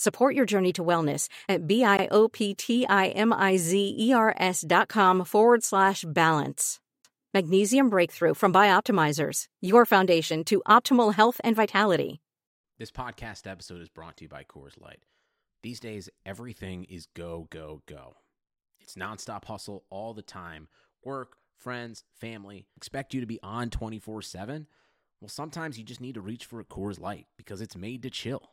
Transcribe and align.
Support 0.00 0.34
your 0.34 0.46
journey 0.46 0.72
to 0.72 0.82
wellness 0.82 1.28
at 1.46 1.66
B-I-O-P-T-I-M-I-Z-E-R-S 1.66 4.64
dot 4.66 4.88
com 4.88 5.24
forward 5.26 5.62
slash 5.62 6.06
balance. 6.08 6.80
Magnesium 7.34 7.90
Breakthrough 7.90 8.32
from 8.32 8.50
Bioptimizers, 8.50 9.44
your 9.60 9.84
foundation 9.84 10.42
to 10.44 10.62
optimal 10.66 11.12
health 11.12 11.38
and 11.44 11.54
vitality. 11.54 12.22
This 12.78 12.90
podcast 12.90 13.46
episode 13.46 13.82
is 13.82 13.90
brought 13.90 14.16
to 14.16 14.24
you 14.24 14.30
by 14.30 14.44
Coors 14.44 14.80
Light. 14.80 15.04
These 15.62 15.80
days, 15.80 16.08
everything 16.24 16.84
is 16.84 17.04
go, 17.14 17.46
go, 17.50 17.82
go. 17.84 18.14
It's 18.80 18.94
nonstop 18.94 19.44
hustle 19.44 19.84
all 19.90 20.14
the 20.14 20.22
time. 20.22 20.68
Work, 21.04 21.36
friends, 21.58 22.04
family 22.18 22.64
expect 22.74 23.12
you 23.12 23.20
to 23.20 23.26
be 23.26 23.38
on 23.42 23.68
24 23.68 24.22
7, 24.22 24.66
well, 25.20 25.28
sometimes 25.28 25.76
you 25.76 25.84
just 25.84 26.00
need 26.00 26.14
to 26.14 26.22
reach 26.22 26.46
for 26.46 26.58
a 26.58 26.64
Coors 26.64 26.98
Light 26.98 27.26
because 27.36 27.60
it's 27.60 27.76
made 27.76 28.02
to 28.04 28.08
chill. 28.08 28.52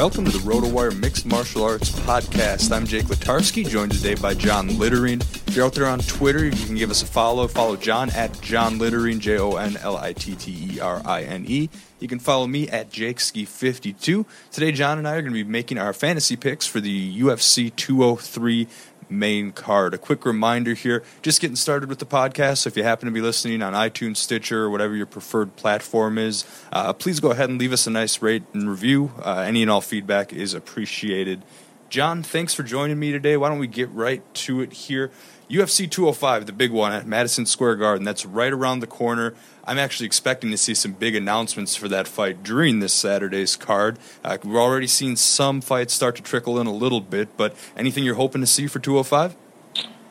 Welcome 0.00 0.24
to 0.24 0.30
the 0.30 0.38
RotoWire 0.38 0.98
Mixed 0.98 1.26
Martial 1.26 1.62
Arts 1.62 1.90
Podcast. 1.90 2.72
I'm 2.74 2.86
Jake 2.86 3.04
Latarski, 3.04 3.68
joined 3.68 3.92
today 3.92 4.14
by 4.14 4.32
Jon 4.32 4.70
Litterine. 4.70 5.20
If 5.46 5.54
you're 5.54 5.66
out 5.66 5.74
there 5.74 5.86
on 5.86 5.98
Twitter, 5.98 6.42
you 6.42 6.52
can 6.52 6.74
give 6.74 6.90
us 6.90 7.02
a 7.02 7.06
follow. 7.06 7.46
Follow 7.46 7.76
John 7.76 8.08
at 8.12 8.40
Jon 8.40 8.78
Litterine, 8.78 9.18
J 9.18 9.36
O 9.36 9.56
N 9.56 9.76
L 9.76 9.98
I 9.98 10.14
T 10.14 10.34
T 10.36 10.76
E 10.76 10.80
R 10.80 11.02
I 11.04 11.24
N 11.24 11.44
E. 11.46 11.68
You 11.98 12.08
can 12.08 12.18
follow 12.18 12.46
me 12.46 12.66
at 12.70 12.90
JakeSki52. 12.90 14.24
Today, 14.50 14.72
John 14.72 14.96
and 14.96 15.06
I 15.06 15.16
are 15.16 15.20
going 15.20 15.34
to 15.34 15.44
be 15.44 15.50
making 15.50 15.76
our 15.76 15.92
fantasy 15.92 16.34
picks 16.34 16.66
for 16.66 16.80
the 16.80 17.20
UFC 17.20 17.76
203 17.76 18.68
main 19.10 19.52
card. 19.52 19.94
A 19.94 19.98
quick 19.98 20.24
reminder 20.24 20.74
here, 20.74 21.02
just 21.22 21.40
getting 21.40 21.56
started 21.56 21.88
with 21.88 21.98
the 21.98 22.06
podcast. 22.06 22.58
So 22.58 22.68
if 22.68 22.76
you 22.76 22.82
happen 22.82 23.06
to 23.06 23.12
be 23.12 23.20
listening 23.20 23.62
on 23.62 23.72
iTunes, 23.72 24.18
Stitcher, 24.18 24.64
or 24.64 24.70
whatever 24.70 24.94
your 24.94 25.06
preferred 25.06 25.56
platform 25.56 26.18
is, 26.18 26.44
uh, 26.72 26.92
please 26.92 27.20
go 27.20 27.30
ahead 27.30 27.50
and 27.50 27.58
leave 27.58 27.72
us 27.72 27.86
a 27.86 27.90
nice 27.90 28.22
rate 28.22 28.44
and 28.52 28.70
review. 28.70 29.12
Uh, 29.22 29.44
any 29.46 29.62
and 29.62 29.70
all 29.70 29.80
feedback 29.80 30.32
is 30.32 30.54
appreciated. 30.54 31.42
John, 31.88 32.22
thanks 32.22 32.54
for 32.54 32.62
joining 32.62 33.00
me 33.00 33.10
today. 33.10 33.36
Why 33.36 33.48
don't 33.48 33.58
we 33.58 33.66
get 33.66 33.90
right 33.90 34.22
to 34.34 34.60
it 34.60 34.72
here? 34.72 35.10
UFC 35.50 35.90
205, 35.90 36.46
the 36.46 36.52
big 36.52 36.70
one 36.70 36.92
at 36.92 37.06
Madison 37.06 37.44
Square 37.44 37.76
Garden. 37.76 38.04
That's 38.04 38.24
right 38.24 38.52
around 38.52 38.80
the 38.80 38.86
corner. 38.86 39.34
I'm 39.64 39.78
actually 39.78 40.06
expecting 40.06 40.50
to 40.52 40.56
see 40.56 40.74
some 40.74 40.92
big 40.92 41.16
announcements 41.16 41.74
for 41.74 41.88
that 41.88 42.06
fight 42.06 42.42
during 42.44 42.78
this 42.78 42.92
Saturday's 42.94 43.56
card. 43.56 43.98
Uh, 44.22 44.38
we're 44.44 44.60
already 44.60 44.86
seeing 44.86 45.16
some 45.16 45.60
fights 45.60 45.92
start 45.92 46.14
to 46.16 46.22
trickle 46.22 46.60
in 46.60 46.66
a 46.68 46.72
little 46.72 47.00
bit, 47.00 47.36
but 47.36 47.54
anything 47.76 48.04
you're 48.04 48.14
hoping 48.14 48.40
to 48.42 48.46
see 48.46 48.68
for 48.68 48.78
205? 48.78 49.34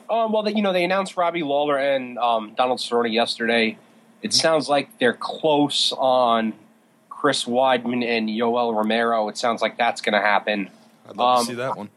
Um, 0.09 0.31
well, 0.33 0.43
they, 0.43 0.53
you 0.53 0.61
know, 0.61 0.73
they 0.73 0.83
announced 0.83 1.15
Robbie 1.15 1.43
Lawler 1.43 1.77
and 1.77 2.17
um, 2.17 2.53
Donald 2.57 2.79
Cerrone 2.79 3.11
yesterday. 3.13 3.77
It 4.21 4.33
sounds 4.33 4.67
like 4.67 4.97
they're 4.99 5.13
close 5.13 5.93
on 5.97 6.53
Chris 7.09 7.45
Weidman 7.45 8.03
and 8.05 8.27
Yoel 8.27 8.75
Romero. 8.75 9.29
It 9.29 9.37
sounds 9.37 9.61
like 9.61 9.77
that's 9.77 10.01
going 10.01 10.13
to 10.13 10.19
happen. 10.19 10.69
I'd 11.07 11.15
love 11.15 11.39
Um, 11.39 11.45
to 11.45 11.51
see 11.51 11.55
that 11.55 11.77
one. 11.77 11.89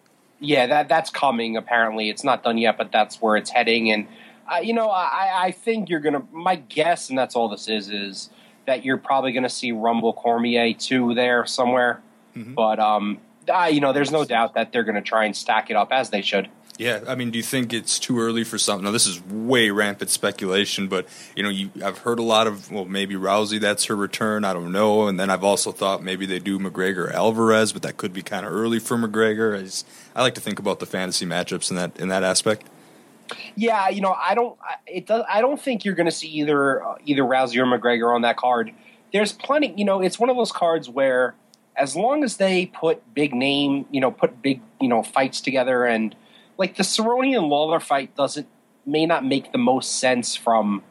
Yeah, 0.45 0.67
that 0.67 0.89
that's 0.89 1.09
coming. 1.09 1.57
Apparently, 1.57 2.11
it's 2.11 2.25
not 2.25 2.43
done 2.43 2.59
yet, 2.59 2.77
but 2.77 2.91
that's 2.91 3.23
where 3.23 3.37
it's 3.37 3.49
heading. 3.51 3.93
And 3.93 4.09
uh, 4.53 4.57
you 4.57 4.73
know, 4.75 4.91
I, 4.91 5.45
I 5.45 5.51
think 5.53 5.89
you're 5.89 6.01
gonna. 6.01 6.25
My 6.33 6.57
guess, 6.57 7.09
and 7.09 7.17
that's 7.17 7.37
all 7.37 7.49
this 7.49 7.69
is, 7.69 7.89
is 7.89 8.29
that 8.67 8.85
you're 8.85 8.99
probably 8.99 9.31
gonna 9.33 9.49
see 9.49 9.71
Rumble 9.71 10.13
Cormier 10.13 10.75
two 10.75 11.15
there 11.15 11.47
somewhere. 11.47 12.03
But 12.55 12.81
um, 12.81 13.19
I, 13.53 13.69
you 13.69 13.81
know, 13.81 13.93
there's 13.93 14.11
no 14.11 14.25
doubt 14.25 14.55
that 14.55 14.73
they're 14.73 14.83
gonna 14.83 15.01
try 15.01 15.27
and 15.27 15.37
stack 15.37 15.71
it 15.71 15.77
up 15.77 15.93
as 15.93 16.11
they 16.11 16.23
should. 16.23 16.49
Yeah, 16.83 17.05
I 17.07 17.15
mean, 17.15 17.31
do 17.31 17.39
you 17.39 17.45
think 17.45 17.73
it's 17.73 18.01
too 18.01 18.19
early 18.19 18.43
for 18.43 18.59
something? 18.59 18.85
Now, 18.85 18.91
this 18.91 19.07
is 19.07 19.23
way 19.23 19.71
rampant 19.71 20.11
speculation, 20.11 20.89
but 20.89 21.07
you 21.37 21.45
know, 21.45 21.49
you, 21.49 21.71
I've 21.85 21.99
heard 21.99 22.19
a 22.19 22.25
lot 22.25 22.49
of 22.49 22.73
well, 22.73 22.87
maybe 22.87 23.15
Rousey, 23.15 23.61
that's 23.61 23.85
her 23.85 23.95
return. 23.95 24.45
I 24.45 24.53
don't 24.53 24.73
know, 24.73 25.07
and 25.07 25.19
then 25.19 25.31
I've 25.31 25.45
also 25.45 25.71
thought 25.71 26.03
maybe 26.03 26.27
they 26.27 26.41
do 26.41 26.59
McGregor 26.59 27.13
Alvarez, 27.13 27.73
but 27.73 27.83
that 27.83 27.99
could 27.99 28.13
be 28.13 28.21
kind 28.21 28.45
of 28.45 28.51
early 28.51 28.81
for 28.81 28.97
McGregor. 28.97 29.57
I, 29.57 30.19
I 30.19 30.23
like 30.25 30.35
to 30.35 30.41
think 30.41 30.59
about 30.59 30.81
the 30.81 30.87
fantasy 30.87 31.25
matchups 31.25 31.71
in 31.71 31.77
that 31.77 32.01
in 32.01 32.09
that 32.09 32.25
aspect. 32.25 32.67
Yeah, 33.55 33.89
you 33.89 34.01
know, 34.01 34.13
I 34.13 34.35
don't. 34.35 34.59
It 34.85 35.07
does. 35.07 35.25
I 35.31 35.41
don't 35.41 35.61
think 35.61 35.85
you're 35.85 35.95
going 35.95 36.07
to 36.07 36.13
see 36.13 36.31
either 36.31 36.85
uh, 36.85 36.97
either 37.05 37.23
Rousey 37.23 37.59
or 37.59 37.79
McGregor 37.79 38.13
on 38.13 38.23
that 38.23 38.37
card. 38.37 38.73
There's 39.13 39.31
plenty. 39.31 39.73
You 39.77 39.85
know, 39.85 40.03
it's 40.03 40.19
one 40.19 40.31
of 40.31 40.37
those 40.37 40.51
cards 40.51 40.89
where, 40.89 41.37
as 41.77 41.95
long 41.95 42.25
as 42.25 42.39
they 42.39 42.67
put 42.67 43.15
big 43.15 43.35
name, 43.35 43.87
you 43.93 44.01
know, 44.01 44.11
put 44.11 44.43
big 44.43 44.61
you 44.81 44.89
know 44.89 45.05
fights 45.05 45.41
together, 45.41 45.85
and 45.85 46.17
like 46.59 46.77
the 46.77 46.83
Cerrone 46.83 47.37
and 47.37 47.47
Lawler 47.49 47.81
fight 47.81 48.15
doesn't 48.17 48.47
may 48.85 49.07
not 49.07 49.25
make 49.25 49.53
the 49.53 49.59
most 49.59 49.99
sense 49.99 50.35
from 50.35 50.83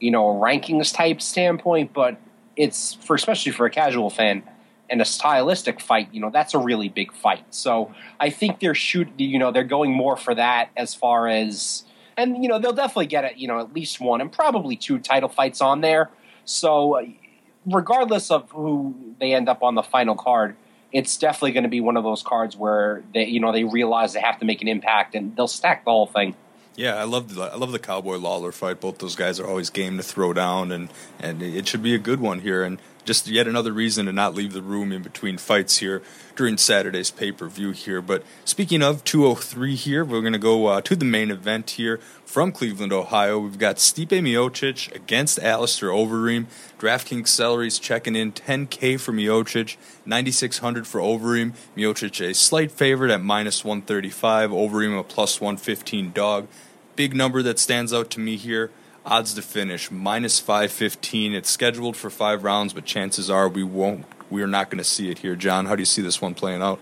you 0.00 0.10
know 0.10 0.30
a 0.30 0.34
rankings 0.34 0.94
type 0.94 1.20
standpoint, 1.20 1.92
but 1.92 2.18
it's 2.56 2.94
for 2.94 3.14
especially 3.14 3.52
for 3.52 3.66
a 3.66 3.70
casual 3.70 4.10
fan 4.10 4.42
and 4.88 5.00
a 5.00 5.04
stylistic 5.04 5.80
fight. 5.80 6.08
You 6.12 6.20
know, 6.20 6.30
that's 6.30 6.54
a 6.54 6.58
really 6.58 6.88
big 6.88 7.12
fight. 7.12 7.44
So 7.50 7.92
I 8.20 8.30
think 8.30 8.60
they're 8.60 8.74
shoot. 8.74 9.08
You 9.16 9.38
know, 9.38 9.52
they're 9.52 9.64
going 9.64 9.92
more 9.92 10.16
for 10.16 10.34
that 10.34 10.70
as 10.76 10.94
far 10.94 11.28
as 11.28 11.84
and 12.16 12.42
you 12.42 12.48
know 12.48 12.58
they'll 12.58 12.72
definitely 12.72 13.06
get 13.06 13.24
it. 13.24 13.36
You 13.36 13.48
know, 13.48 13.60
at 13.60 13.72
least 13.72 14.00
one 14.00 14.20
and 14.20 14.30
probably 14.30 14.76
two 14.76 14.98
title 14.98 15.28
fights 15.28 15.60
on 15.60 15.80
there. 15.80 16.10
So 16.44 17.04
regardless 17.66 18.30
of 18.30 18.50
who 18.50 18.94
they 19.18 19.34
end 19.34 19.48
up 19.48 19.62
on 19.62 19.74
the 19.74 19.82
final 19.82 20.14
card, 20.14 20.56
it's 20.92 21.16
definitely 21.16 21.52
going 21.52 21.64
to 21.64 21.68
be 21.68 21.80
one 21.80 21.96
of 21.96 22.04
those 22.04 22.22
cards 22.22 22.56
where 22.56 23.02
they 23.12 23.26
you 23.26 23.40
know 23.40 23.52
they 23.52 23.64
realize 23.64 24.12
they 24.12 24.20
have 24.20 24.38
to 24.40 24.44
make 24.44 24.62
an 24.62 24.68
impact 24.68 25.14
and 25.14 25.36
they'll 25.36 25.48
stack 25.48 25.84
the 25.84 25.90
whole 25.90 26.06
thing. 26.06 26.34
Yeah, 26.76 26.96
I 26.96 27.04
love 27.04 27.34
the 27.34 27.42
I 27.42 27.56
love 27.56 27.72
the 27.72 27.78
Cowboy 27.78 28.16
Lawler 28.16 28.52
fight. 28.52 28.80
Both 28.80 28.98
those 28.98 29.16
guys 29.16 29.40
are 29.40 29.46
always 29.46 29.70
game 29.70 29.96
to 29.96 30.02
throw 30.02 30.32
down, 30.32 30.70
and 30.70 30.90
and 31.18 31.42
it 31.42 31.66
should 31.66 31.82
be 31.82 31.94
a 31.94 31.98
good 31.98 32.20
one 32.20 32.40
here. 32.40 32.62
And 32.62 32.78
just 33.06 33.28
yet 33.28 33.46
another 33.46 33.72
reason 33.72 34.06
to 34.06 34.12
not 34.12 34.34
leave 34.34 34.52
the 34.52 34.60
room 34.60 34.92
in 34.92 35.02
between 35.02 35.38
fights 35.38 35.78
here 35.78 36.02
during 36.34 36.58
Saturday's 36.58 37.10
pay 37.10 37.32
per 37.32 37.48
view 37.48 37.70
here. 37.70 38.02
But 38.02 38.24
speaking 38.44 38.82
of 38.82 39.04
203 39.04 39.76
here, 39.76 40.04
we're 40.04 40.20
going 40.20 40.32
to 40.32 40.38
go 40.38 40.66
uh, 40.66 40.80
to 40.82 40.96
the 40.96 41.04
main 41.04 41.30
event 41.30 41.70
here 41.70 41.98
from 42.24 42.52
Cleveland, 42.52 42.92
Ohio. 42.92 43.38
We've 43.38 43.58
got 43.58 43.76
Stipe 43.76 44.08
Miocic 44.08 44.94
against 44.94 45.38
Alistair 45.38 45.90
Overeem. 45.90 46.46
DraftKings 46.78 47.28
salaries 47.28 47.78
checking 47.78 48.16
in 48.16 48.32
10K 48.32 49.00
for 49.00 49.12
Miocic, 49.12 49.76
9,600 50.04 50.86
for 50.86 51.00
Overeem. 51.00 51.54
Miocic 51.76 52.20
a 52.20 52.34
slight 52.34 52.72
favorite 52.72 53.12
at 53.12 53.22
minus 53.22 53.64
135, 53.64 54.50
Overeem 54.50 54.98
a 54.98 55.04
plus 55.04 55.40
115 55.40 56.12
dog. 56.12 56.48
Big 56.96 57.14
number 57.14 57.42
that 57.42 57.58
stands 57.58 57.92
out 57.92 58.10
to 58.10 58.20
me 58.20 58.36
here 58.36 58.70
odds 59.06 59.34
to 59.34 59.42
finish 59.42 59.90
minus 59.90 60.40
515 60.40 61.32
it's 61.32 61.48
scheduled 61.48 61.96
for 61.96 62.10
five 62.10 62.42
rounds 62.42 62.72
but 62.72 62.84
chances 62.84 63.30
are 63.30 63.48
we 63.48 63.62
won't 63.62 64.04
we 64.28 64.42
are 64.42 64.48
not 64.48 64.68
going 64.68 64.78
to 64.78 64.84
see 64.84 65.08
it 65.08 65.18
here. 65.18 65.36
John 65.36 65.66
how 65.66 65.76
do 65.76 65.80
you 65.80 65.86
see 65.86 66.02
this 66.02 66.20
one 66.20 66.34
playing 66.34 66.60
out? 66.60 66.80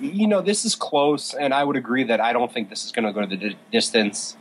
You 0.00 0.28
know 0.28 0.40
this 0.40 0.64
is 0.64 0.74
close 0.74 1.34
and 1.34 1.52
i 1.52 1.64
would 1.64 1.76
agree 1.76 2.04
that 2.04 2.20
i 2.20 2.32
don't 2.32 2.52
think 2.52 2.70
this 2.70 2.84
is 2.84 2.92
going 2.92 3.04
to 3.04 3.12
go 3.12 3.26
to 3.26 3.36
the 3.36 3.56
distance. 3.72 4.36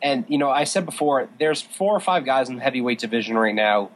And 0.00 0.24
you 0.28 0.38
know 0.38 0.50
i 0.50 0.64
said 0.64 0.86
before 0.86 1.28
there's 1.38 1.60
four 1.60 1.94
or 1.94 2.00
five 2.00 2.24
guys 2.24 2.48
in 2.48 2.56
the 2.56 2.62
heavyweight 2.62 2.98
division 2.98 3.36
right 3.36 3.54
now 3.54 3.90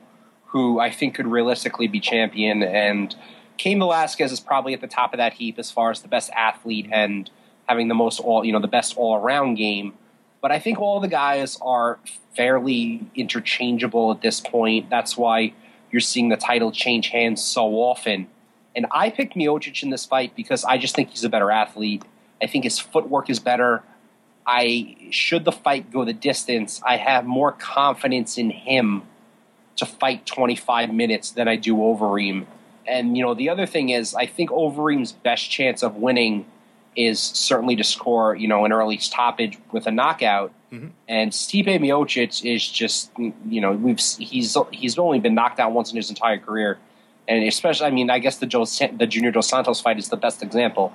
who 0.47 0.79
i 0.79 0.91
think 0.91 1.15
could 1.15 1.27
realistically 1.27 1.89
be 1.89 1.99
champion 1.99 2.63
and 2.63 3.17
Cain 3.57 3.79
Velasquez 3.79 4.33
is 4.33 4.41
probably 4.41 4.75
at 4.75 4.81
the 4.81 4.87
top 4.87 5.15
of 5.15 5.19
that 5.19 5.35
heap 5.35 5.59
as 5.59 5.71
far 5.71 5.91
as 5.91 6.03
the 6.03 6.09
best 6.09 6.31
athlete 6.31 6.89
and 6.93 7.31
having 7.67 7.89
the 7.89 7.95
most 7.95 8.21
all 8.21 8.45
you 8.45 8.53
know 8.53 8.61
the 8.61 8.69
best 8.69 8.97
all 8.97 9.17
around 9.17 9.55
game. 9.55 9.95
But 10.41 10.53
I 10.53 10.59
think 10.59 10.79
all 10.79 11.01
the 11.01 11.09
guys 11.09 11.59
are 11.63 11.99
fairly 12.37 13.07
interchangeable 13.15 14.13
at 14.13 14.21
this 14.21 14.41
point. 14.41 14.91
That's 14.91 15.17
why 15.17 15.55
you're 15.91 16.01
seeing 16.01 16.29
the 16.29 16.37
title 16.37 16.71
change 16.71 17.09
hands 17.09 17.43
so 17.43 17.75
often. 17.75 18.29
And 18.75 18.87
I 18.91 19.11
picked 19.11 19.35
Miocic 19.35 19.83
in 19.83 19.91
this 19.91 20.05
fight 20.05 20.37
because 20.37 20.65
I 20.65 20.77
just 20.77 20.95
think 20.95 21.11
he's 21.11 21.25
a 21.25 21.29
better 21.29 21.51
athlete. 21.51 22.05
I 22.43 22.47
think 22.47 22.65
his 22.65 22.79
footwork 22.79 23.31
is 23.31 23.39
better. 23.39 23.83
I 24.47 24.97
should 25.11 25.45
the 25.45 25.53
fight 25.53 25.91
go 25.91 26.05
the 26.05 26.13
distance, 26.13 26.81
I 26.87 26.99
have 26.99 27.25
more 27.25 27.51
confidence 27.51 28.39
in 28.39 28.51
him 28.51 29.03
to 29.77 29.87
fight 29.87 30.25
25 30.27 30.93
minutes 30.93 31.31
than 31.31 31.49
I 31.49 31.57
do 31.57 31.75
Overeem. 31.77 32.47
And 32.87 33.17
you 33.17 33.25
know, 33.25 33.35
the 33.35 33.49
other 33.49 33.67
thing 33.67 33.89
is 33.89 34.15
I 34.15 34.27
think 34.27 34.51
Overeem's 34.51 35.13
best 35.13 35.51
chance 35.51 35.83
of 35.83 35.97
winning 35.97 36.47
is 36.97 37.21
certainly 37.21 37.77
to 37.77 37.85
score, 37.85 38.35
you 38.35 38.49
know, 38.49 38.65
an 38.65 38.73
early 38.73 38.99
stoppage 38.99 39.59
with 39.71 39.87
a 39.87 39.91
knockout. 39.91 40.53
Mm-hmm. 40.73 40.89
And 41.09 41.31
Stipe 41.31 41.67
Miocic 41.67 42.45
is 42.45 42.67
just, 42.69 43.11
you 43.19 43.61
know, 43.61 43.73
we've 43.73 44.01
he's 44.01 44.57
he's 44.73 44.99
only 44.99 45.21
been 45.21 45.35
knocked 45.35 45.61
out 45.61 45.73
once 45.73 45.91
in 45.91 45.97
his 45.97 46.09
entire 46.09 46.39
career, 46.39 46.79
and 47.29 47.45
especially, 47.45 47.87
I 47.87 47.91
mean, 47.91 48.11
I 48.11 48.19
guess 48.19 48.39
the 48.39 48.47
Joe, 48.47 48.65
the 48.65 49.07
Junior 49.07 49.31
Dos 49.31 49.49
Santos 49.49 49.81
fight 49.81 49.99
is 49.99 50.09
the 50.09 50.17
best 50.17 50.43
example. 50.43 50.93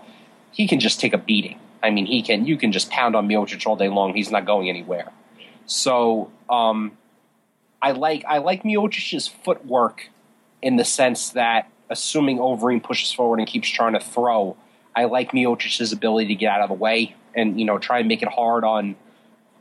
He 0.51 0.67
can 0.67 0.79
just 0.79 0.99
take 0.99 1.13
a 1.13 1.17
beating. 1.17 1.59
I 1.81 1.89
mean, 1.89 2.05
he 2.05 2.21
can. 2.21 2.45
You 2.45 2.57
can 2.57 2.71
just 2.71 2.89
pound 2.89 3.15
on 3.15 3.27
Miocic 3.27 3.65
all 3.65 3.75
day 3.75 3.87
long. 3.87 4.13
He's 4.13 4.29
not 4.29 4.45
going 4.45 4.69
anywhere. 4.69 5.11
So, 5.65 6.31
um, 6.49 6.97
I 7.81 7.91
like 7.91 8.25
I 8.27 8.39
like 8.39 8.63
Miocic's 8.63 9.27
footwork 9.27 10.09
in 10.61 10.75
the 10.75 10.85
sense 10.85 11.29
that 11.29 11.69
assuming 11.89 12.37
Overeem 12.37 12.83
pushes 12.83 13.11
forward 13.11 13.39
and 13.39 13.47
keeps 13.47 13.69
trying 13.69 13.93
to 13.93 13.99
throw 13.99 14.55
I 14.95 15.05
like 15.05 15.31
Miocic's 15.31 15.91
ability 15.91 16.27
to 16.27 16.35
get 16.35 16.51
out 16.51 16.61
of 16.61 16.69
the 16.69 16.75
way 16.75 17.15
and 17.35 17.59
you 17.59 17.65
know 17.65 17.77
try 17.77 17.99
and 17.99 18.07
make 18.07 18.21
it 18.21 18.29
hard 18.29 18.63
on 18.63 18.95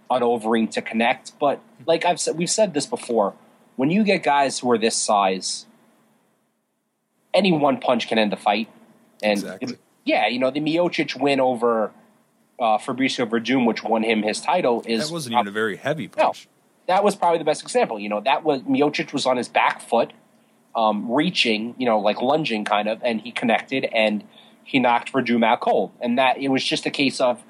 on 0.09 0.23
Overeem 0.23 0.71
to 0.73 0.83
connect. 0.83 1.39
But 1.39 1.61
like 1.87 2.05
I've 2.05 2.21
said, 2.21 2.37
we've 2.37 2.51
said 2.51 2.75
this 2.75 2.87
before. 2.87 3.35
When 3.77 3.91
you 3.91 4.05
get 4.05 4.23
guys 4.23 4.59
who 4.59 4.71
are 4.73 4.79
this 4.79 4.97
size, 4.97 5.67
any 7.33 7.53
one 7.53 7.81
punch 7.81 8.09
can 8.09 8.19
end 8.19 8.33
the 8.33 8.37
fight. 8.37 8.69
And 9.23 9.39
exactly. 9.39 9.79
yeah, 10.05 10.27
you 10.27 10.39
know 10.39 10.51
the 10.51 10.61
Miocic 10.61 11.21
win 11.21 11.41
over 11.41 11.93
uh, 12.59 12.79
Fabricio 12.79 13.29
Werdum, 13.29 13.67
which 13.67 13.83
won 13.83 14.03
him 14.03 14.23
his 14.23 14.41
title, 14.41 14.83
is 14.87 15.07
that 15.09 15.13
wasn't 15.13 15.35
even 15.35 15.49
a 15.49 15.53
very 15.53 15.77
heavy 15.77 16.09
punch. 16.09 16.49
No, 16.89 16.95
that 16.95 17.05
was 17.05 17.15
probably 17.15 17.39
the 17.39 17.45
best 17.45 17.63
example. 17.63 17.99
You 17.99 18.09
know, 18.09 18.21
that 18.21 18.43
was 18.43 18.63
Miocic 18.63 19.13
was 19.13 19.27
on 19.27 19.37
his 19.37 19.49
back 19.49 19.81
foot, 19.81 20.13
um, 20.75 21.11
reaching, 21.11 21.75
you 21.79 21.87
know, 21.87 22.01
like 22.01 22.21
lunging 22.21 22.65
kind 22.65 22.89
of, 22.89 23.01
and 23.05 23.21
he 23.21 23.31
connected 23.31 23.85
and 23.85 24.25
he 24.65 24.79
knocked 24.79 25.13
Werdum 25.13 25.45
out 25.45 25.61
cold, 25.61 25.93
and 26.01 26.19
that 26.19 26.39
it 26.39 26.49
was 26.49 26.65
just 26.65 26.87
a 26.87 26.91
case 26.91 27.21
of 27.21 27.43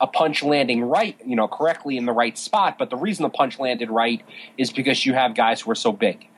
a 0.00 0.06
punch 0.06 0.42
landing 0.42 0.82
right, 0.82 1.16
you 1.24 1.36
know, 1.36 1.48
correctly 1.48 1.96
in 1.96 2.04
the 2.04 2.12
right 2.12 2.36
spot. 2.36 2.78
But 2.78 2.90
the 2.90 2.96
reason 2.96 3.22
the 3.22 3.30
punch 3.30 3.58
landed 3.58 3.90
right 3.90 4.22
is 4.58 4.72
because 4.72 5.06
you 5.06 5.14
have 5.14 5.34
guys 5.34 5.62
who 5.62 5.70
are 5.70 5.76
so 5.76 5.92
big. 5.92 6.28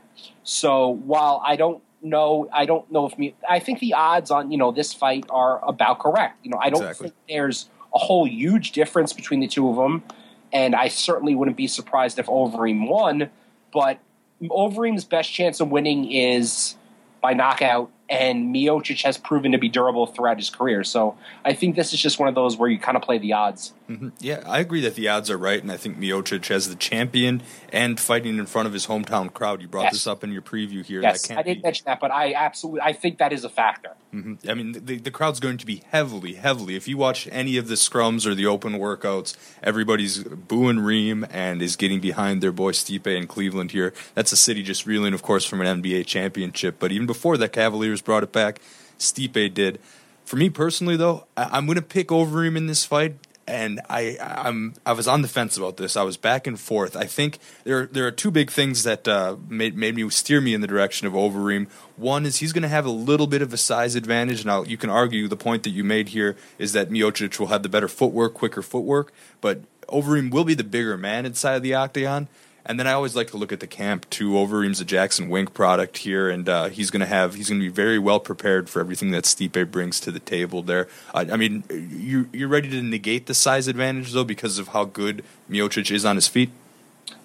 So 0.45 0.89
while 0.89 1.43
I 1.45 1.57
don't 1.57 1.83
know, 2.03 2.49
I 2.53 2.67
don't 2.67 2.91
know 2.93 3.07
if 3.07 3.19
me, 3.19 3.35
I 3.49 3.59
think 3.59 3.81
the 3.81 3.95
odds 3.95 4.31
on 4.31 4.51
you 4.51 4.59
know 4.59 4.73
this 4.73 4.93
fight 4.93 5.25
are 5.31 5.67
about 5.67 5.99
correct. 5.99 6.39
You 6.45 6.51
know, 6.51 6.59
I 6.59 6.71
don't 6.71 6.83
exactly. 6.83 7.09
think 7.09 7.17
there's 7.29 7.69
a 7.95 7.99
whole 7.99 8.27
huge 8.27 8.73
difference 8.73 9.13
between 9.13 9.41
the 9.41 9.49
two 9.49 9.69
of 9.69 9.77
them, 9.77 10.05
and 10.53 10.75
I 10.75 10.89
certainly 10.89 11.35
wouldn't 11.35 11.57
be 11.57 11.67
surprised 11.67 12.19
if 12.19 12.27
Overeem 12.27 12.89
won. 12.89 13.31
But 13.73 13.99
Overeem's 14.43 15.05
best 15.05 15.33
chance 15.33 15.61
of 15.61 15.71
winning 15.71 16.11
is 16.11 16.77
by 17.21 17.33
knockout 17.33 17.91
and 18.09 18.55
Miocic 18.55 19.03
has 19.03 19.19
proven 19.19 19.53
to 19.53 19.59
be 19.59 19.69
durable 19.69 20.07
throughout 20.07 20.37
his 20.37 20.51
career. 20.51 20.85
So 20.85 21.17
I 21.45 21.55
think 21.55 21.77
this 21.77 21.93
is 21.93 22.01
just 22.01 22.19
one 22.19 22.29
of 22.29 22.35
those 22.35 22.57
where 22.57 22.69
you 22.69 22.79
kind 22.79 22.97
of 22.97 23.03
play 23.03 23.19
the 23.19 23.33
odds. 23.33 23.73
Mm-hmm. 23.89 24.09
Yeah, 24.19 24.43
I 24.47 24.61
agree 24.61 24.81
that 24.81 24.95
the 24.95 25.09
odds 25.09 25.31
are 25.31 25.39
right, 25.39 25.63
and 25.63 25.71
I 25.71 25.77
think 25.77 25.99
Miocic 25.99 26.51
as 26.51 26.69
the 26.69 26.75
champion 26.75 27.43
and 27.73 27.99
fighting 27.99 28.39
in 28.39 28.47
front 28.47 28.67
of 28.67 28.73
his 28.73 28.87
hometown 28.87 29.33
crowd. 29.33 29.63
You 29.63 29.69
brought 29.69 29.85
yes. 29.85 29.93
this 29.93 30.07
up 30.07 30.25
in 30.25 30.33
your 30.33 30.43
preview 30.43 30.85
here. 30.85 31.03
Yes, 31.03 31.31
I 31.31 31.43
didn't 31.43 31.59
be... 31.59 31.63
mention 31.63 31.85
that, 31.87 32.01
but 32.01 32.11
I 32.11 32.35
absolutely 32.35 32.81
I 32.81 32.93
think 32.93 33.19
that 33.19 33.33
is 33.33 33.45
a 33.45 33.49
factor. 33.49 33.91
Mm-hmm. 34.17 34.49
I 34.49 34.55
mean, 34.55 34.73
the, 34.73 34.99
the 34.99 35.11
crowd's 35.11 35.41
going 35.41 35.59
to 35.59 35.67
be 35.67 35.83
heavily, 35.91 36.35
heavily. 36.35 36.75
If 36.75 36.89
you 36.89 36.97
watch 36.97 37.29
any 37.31 37.57
of 37.59 37.69
the 37.69 37.75
scrums 37.75 38.27
or 38.27 38.35
the 38.35 38.47
open 38.47 38.75
workouts, 38.75 39.37
everybody's 39.63 40.23
booing 40.25 40.81
Reem 40.81 41.27
and 41.31 41.61
is 41.61 41.77
getting 41.77 42.01
behind 42.01 42.43
their 42.43 42.53
boy 42.53 42.73
Stipe 42.73 43.07
in 43.07 43.27
Cleveland 43.27 43.73
here. 43.73 43.93
That's 44.15 44.33
a 44.33 44.37
city 44.37 44.63
just 44.63 44.87
reeling, 44.87 45.13
of 45.13 45.23
course, 45.23 45.45
from 45.45 45.61
an 45.61 45.83
NBA 45.83 46.07
championship. 46.07 46.77
But 46.79 46.93
even 46.93 47.07
before 47.07 47.37
that, 47.37 47.53
Cavaliers 47.53 47.96
brought 48.01 48.23
it 48.23 48.33
back. 48.33 48.61
Stipe 48.99 49.55
did. 49.55 49.79
For 50.25 50.37
me 50.37 50.51
personally, 50.51 50.97
though, 50.97 51.27
I, 51.37 51.59
am 51.59 51.67
going 51.67 51.77
to 51.77 51.83
pick 51.83 52.09
Overeem 52.09 52.57
in 52.57 52.67
this 52.67 52.85
fight 52.85 53.17
and 53.47 53.81
I 53.89 54.17
I'm 54.21 54.75
I 54.85 54.93
was 54.93 55.07
on 55.07 55.23
the 55.23 55.29
fence 55.29 55.57
about 55.57 55.77
this. 55.77 55.97
I 55.97 56.03
was 56.03 56.17
back 56.17 56.47
and 56.47 56.59
forth. 56.59 56.97
I 56.97 57.05
think 57.05 57.39
there 57.65 57.87
there 57.87 58.07
are 58.07 58.11
two 58.11 58.31
big 58.31 58.51
things 58.51 58.83
that 58.83 59.07
uh, 59.07 59.37
made 59.49 59.77
made 59.77 59.95
me 59.95 60.09
steer 60.11 60.41
me 60.41 60.55
in 60.55 60.61
the 60.61 60.67
direction 60.67 61.07
of 61.07 61.13
Overeem. 61.13 61.69
One 61.97 62.27
is 62.27 62.39
he's 62.39 62.53
going 62.53 62.63
to 62.63 62.69
have 62.69 62.87
a 62.87 62.91
little 62.91 63.27
bit 63.27 63.43
of 63.43 63.53
a 63.53 63.57
size 63.57 63.95
advantage. 63.95 64.45
Now 64.45 64.63
you 64.63 64.77
can 64.77 64.91
argue 64.91 65.29
the 65.29 65.37
point 65.37 65.63
that 65.63 65.71
you 65.71 65.85
made 65.85 66.09
here 66.09 66.37
is 66.59 66.73
that 66.73 66.91
Miocic 66.91 67.39
will 67.39 67.49
have 67.49 67.63
the 67.63 67.69
better 67.69 67.89
footwork, 67.89 68.35
quicker 68.35 68.63
footwork, 68.63 69.13
but 69.41 69.61
Overeem 69.89 70.31
will 70.31 70.45
be 70.45 70.55
the 70.55 70.65
bigger 70.65 70.97
man 70.97 71.25
inside 71.25 71.55
of 71.55 71.63
the 71.63 71.75
octagon. 71.75 72.29
And 72.69 72.81
then 72.81 72.89
I 72.89 72.93
always 72.93 73.15
like 73.15 73.29
to 73.29 73.37
look 73.37 73.53
at 73.53 73.61
the 73.61 73.67
camp 73.69 74.11
too. 74.11 74.33
Overeem's 74.33 74.81
a 74.81 74.85
Jackson 74.85 75.29
Wink 75.29 75.55
product 75.55 75.99
here, 75.99 76.29
and 76.29 76.49
uh, 76.49 76.69
he's 76.69 76.91
going 76.91 77.01
to 77.01 77.07
have 77.07 77.35
he's 77.35 77.49
going 77.49 77.61
to 77.61 77.65
be 77.65 77.73
very 77.73 77.99
well 77.99 78.19
prepared 78.19 78.69
for 78.69 78.81
everything 78.81 79.13
that 79.13 79.23
Stipe 79.23 79.71
brings 79.71 80.01
to 80.01 80.11
the 80.11 80.19
table. 80.19 80.63
There, 80.63 80.89
uh, 81.15 81.27
I 81.31 81.37
mean, 81.37 81.63
you 81.71 82.29
you're 82.33 82.49
ready 82.49 82.69
to 82.71 82.83
negate 82.83 83.27
the 83.27 83.35
size 83.35 83.69
advantage 83.69 84.13
though 84.13 84.25
because 84.25 84.59
of 84.59 84.69
how 84.69 84.85
good 84.85 85.25
Miocic 85.49 85.93
is 85.93 86.05
on 86.05 86.17
his 86.17 86.27
feet. 86.27 86.51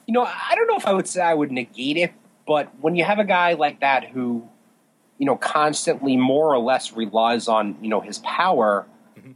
You 0.06 0.14
know, 0.14 0.24
I 0.26 0.54
don't 0.54 0.68
know 0.68 0.78
if 0.78 0.86
I 0.86 0.94
would 0.94 1.08
say 1.08 1.22
I 1.22 1.34
would 1.34 1.52
negate 1.52 1.98
it, 1.98 2.14
but 2.46 2.70
when 2.80 2.96
you 2.96 3.04
have 3.04 3.18
a 3.18 3.26
guy 3.26 3.54
like 3.54 3.80
that 3.80 4.10
who, 4.10 4.48
you 5.18 5.26
know, 5.26 5.38
constantly 5.38 6.18
more 6.18 6.54
or 6.54 6.60
less 6.60 6.94
relies 6.94 7.48
on 7.48 7.78
you 7.82 7.90
know 7.90 8.00
his 8.00 8.20
power, 8.20 8.86
mm-hmm. 9.18 9.32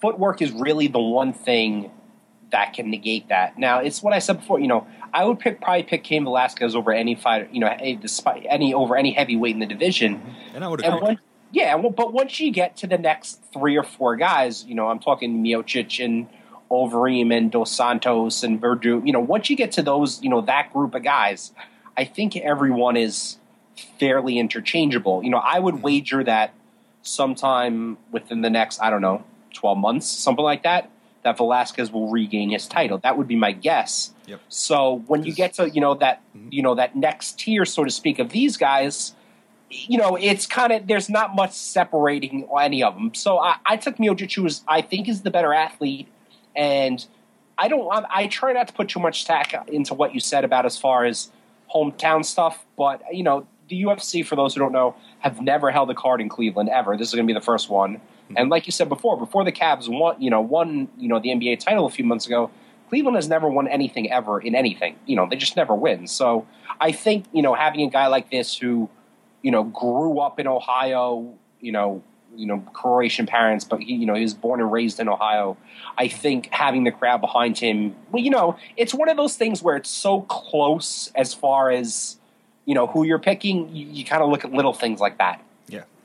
footwork 0.00 0.40
is 0.40 0.52
really 0.52 0.86
the 0.86 1.00
one 1.00 1.32
thing 1.32 1.90
that 2.52 2.72
can 2.72 2.90
negate 2.90 3.28
that. 3.28 3.58
Now, 3.58 3.80
it's 3.80 4.02
what 4.02 4.12
I 4.12 4.20
said 4.20 4.38
before. 4.38 4.60
You 4.60 4.68
know, 4.68 4.86
I 5.12 5.24
would 5.24 5.40
pick 5.40 5.60
probably 5.60 5.82
pick 5.82 6.04
Cain 6.04 6.24
Velasquez 6.24 6.74
over 6.74 6.92
any 6.92 7.14
fighter. 7.14 7.48
You 7.50 7.60
know, 7.60 7.66
any, 7.66 7.96
despite 7.96 8.46
any 8.48 8.72
over 8.72 8.96
any 8.96 9.12
heavyweight 9.12 9.54
in 9.54 9.60
the 9.60 9.66
division. 9.66 10.16
Mm-hmm. 10.16 10.56
And 10.56 10.64
I 10.64 10.68
would 10.68 10.84
agree. 10.84 11.18
Yeah, 11.50 11.74
well, 11.74 11.90
but 11.90 12.14
once 12.14 12.40
you 12.40 12.50
get 12.50 12.78
to 12.78 12.86
the 12.86 12.96
next 12.96 13.42
three 13.52 13.76
or 13.76 13.82
four 13.82 14.16
guys, 14.16 14.64
you 14.64 14.74
know, 14.74 14.88
I'm 14.88 14.98
talking 14.98 15.44
Miocic 15.44 16.02
and 16.02 16.26
Overeem 16.70 17.36
and 17.36 17.52
Dos 17.52 17.70
Santos 17.70 18.42
and 18.42 18.60
Werdum. 18.60 19.06
You 19.06 19.12
know, 19.12 19.20
once 19.20 19.50
you 19.50 19.56
get 19.56 19.72
to 19.72 19.82
those, 19.82 20.22
you 20.22 20.30
know, 20.30 20.40
that 20.40 20.72
group 20.72 20.94
of 20.94 21.02
guys, 21.02 21.52
I 21.94 22.04
think 22.04 22.36
everyone 22.38 22.96
is 22.96 23.36
fairly 23.98 24.38
interchangeable. 24.38 25.22
You 25.22 25.30
know, 25.30 25.38
I 25.38 25.58
would 25.58 25.74
mm-hmm. 25.76 25.84
wager 25.84 26.24
that 26.24 26.54
sometime 27.02 27.98
within 28.10 28.40
the 28.40 28.48
next, 28.48 28.80
I 28.80 28.88
don't 28.88 29.02
know, 29.02 29.22
12 29.52 29.76
months, 29.76 30.06
something 30.06 30.44
like 30.44 30.62
that, 30.62 30.90
that 31.22 31.36
Velasquez 31.36 31.90
will 31.90 32.10
regain 32.10 32.50
his 32.50 32.66
title. 32.66 32.98
That 32.98 33.16
would 33.16 33.28
be 33.28 33.36
my 33.36 33.52
guess. 33.52 34.12
Yep. 34.26 34.40
So 34.48 35.02
when 35.06 35.24
you 35.24 35.32
get 35.32 35.54
to 35.54 35.68
you 35.68 35.80
know 35.80 35.94
that 35.94 36.22
mm-hmm. 36.36 36.48
you 36.50 36.62
know 36.62 36.74
that 36.74 36.96
next 36.96 37.38
tier, 37.38 37.64
so 37.64 37.84
to 37.84 37.90
speak, 37.90 38.18
of 38.18 38.30
these 38.30 38.56
guys, 38.56 39.14
you 39.70 39.98
know 39.98 40.16
it's 40.16 40.46
kind 40.46 40.72
of 40.72 40.86
there's 40.86 41.08
not 41.08 41.34
much 41.34 41.52
separating 41.52 42.48
any 42.60 42.82
of 42.82 42.94
them. 42.94 43.14
So 43.14 43.38
I, 43.38 43.56
I 43.64 43.76
took 43.76 43.96
Miocic, 43.96 44.34
who 44.34 44.46
is 44.46 44.62
I 44.66 44.82
think 44.82 45.08
is 45.08 45.22
the 45.22 45.30
better 45.30 45.52
athlete, 45.54 46.08
and 46.56 47.04
I 47.58 47.68
don't. 47.68 47.90
I, 47.90 48.04
I 48.10 48.26
try 48.26 48.52
not 48.52 48.68
to 48.68 48.74
put 48.74 48.88
too 48.88 49.00
much 49.00 49.24
tack 49.24 49.54
into 49.68 49.94
what 49.94 50.14
you 50.14 50.20
said 50.20 50.44
about 50.44 50.66
as 50.66 50.76
far 50.78 51.04
as 51.04 51.30
hometown 51.72 52.24
stuff, 52.24 52.64
but 52.76 53.02
you 53.12 53.22
know, 53.22 53.46
the 53.68 53.82
UFC, 53.82 54.24
for 54.24 54.36
those 54.36 54.54
who 54.54 54.60
don't 54.60 54.72
know, 54.72 54.94
have 55.20 55.40
never 55.40 55.70
held 55.70 55.90
a 55.90 55.94
card 55.94 56.20
in 56.20 56.28
Cleveland 56.28 56.68
ever. 56.68 56.96
This 56.96 57.08
is 57.08 57.14
going 57.14 57.26
to 57.26 57.32
be 57.32 57.38
the 57.38 57.44
first 57.44 57.70
one. 57.70 58.00
Mm-hmm. 58.32 58.38
And 58.38 58.50
like 58.50 58.66
you 58.66 58.72
said 58.72 58.88
before, 58.88 59.18
before 59.18 59.44
the 59.44 59.52
Cavs 59.52 59.88
won, 59.88 60.20
you 60.20 60.30
know, 60.30 60.40
won, 60.40 60.88
you 60.98 61.08
know, 61.08 61.18
the 61.18 61.30
NBA 61.30 61.60
title 61.60 61.86
a 61.86 61.90
few 61.90 62.04
months 62.04 62.26
ago, 62.26 62.50
Cleveland 62.88 63.16
has 63.16 63.28
never 63.28 63.48
won 63.48 63.68
anything 63.68 64.12
ever 64.12 64.38
in 64.38 64.54
anything. 64.54 64.96
You 65.06 65.16
know, 65.16 65.26
they 65.28 65.36
just 65.36 65.56
never 65.56 65.74
win. 65.74 66.06
So 66.06 66.46
I 66.78 66.92
think 66.92 67.24
you 67.32 67.40
know 67.40 67.54
having 67.54 67.80
a 67.82 67.90
guy 67.90 68.08
like 68.08 68.30
this 68.30 68.54
who, 68.56 68.90
you 69.40 69.50
know, 69.50 69.64
grew 69.64 70.18
up 70.18 70.38
in 70.38 70.46
Ohio, 70.46 71.34
you 71.60 71.72
know, 71.72 72.02
you 72.36 72.46
know 72.46 72.58
Croatian 72.74 73.26
parents, 73.26 73.64
but 73.64 73.80
he 73.80 73.94
you 73.94 74.04
know 74.04 74.14
he 74.14 74.22
was 74.22 74.34
born 74.34 74.60
and 74.60 74.70
raised 74.70 75.00
in 75.00 75.08
Ohio. 75.08 75.56
I 75.96 76.08
think 76.08 76.48
having 76.52 76.84
the 76.84 76.90
crowd 76.90 77.22
behind 77.22 77.58
him, 77.58 77.96
well, 78.10 78.22
you 78.22 78.30
know, 78.30 78.56
it's 78.76 78.92
one 78.92 79.08
of 79.08 79.16
those 79.16 79.36
things 79.36 79.62
where 79.62 79.76
it's 79.76 79.88
so 79.88 80.22
close 80.22 81.10
as 81.14 81.32
far 81.32 81.70
as 81.70 82.18
you 82.66 82.74
know 82.74 82.86
who 82.88 83.04
you're 83.04 83.18
picking. 83.18 83.74
You, 83.74 83.86
you 83.86 84.04
kind 84.04 84.22
of 84.22 84.28
look 84.28 84.44
at 84.44 84.52
little 84.52 84.74
things 84.74 85.00
like 85.00 85.16
that. 85.16 85.42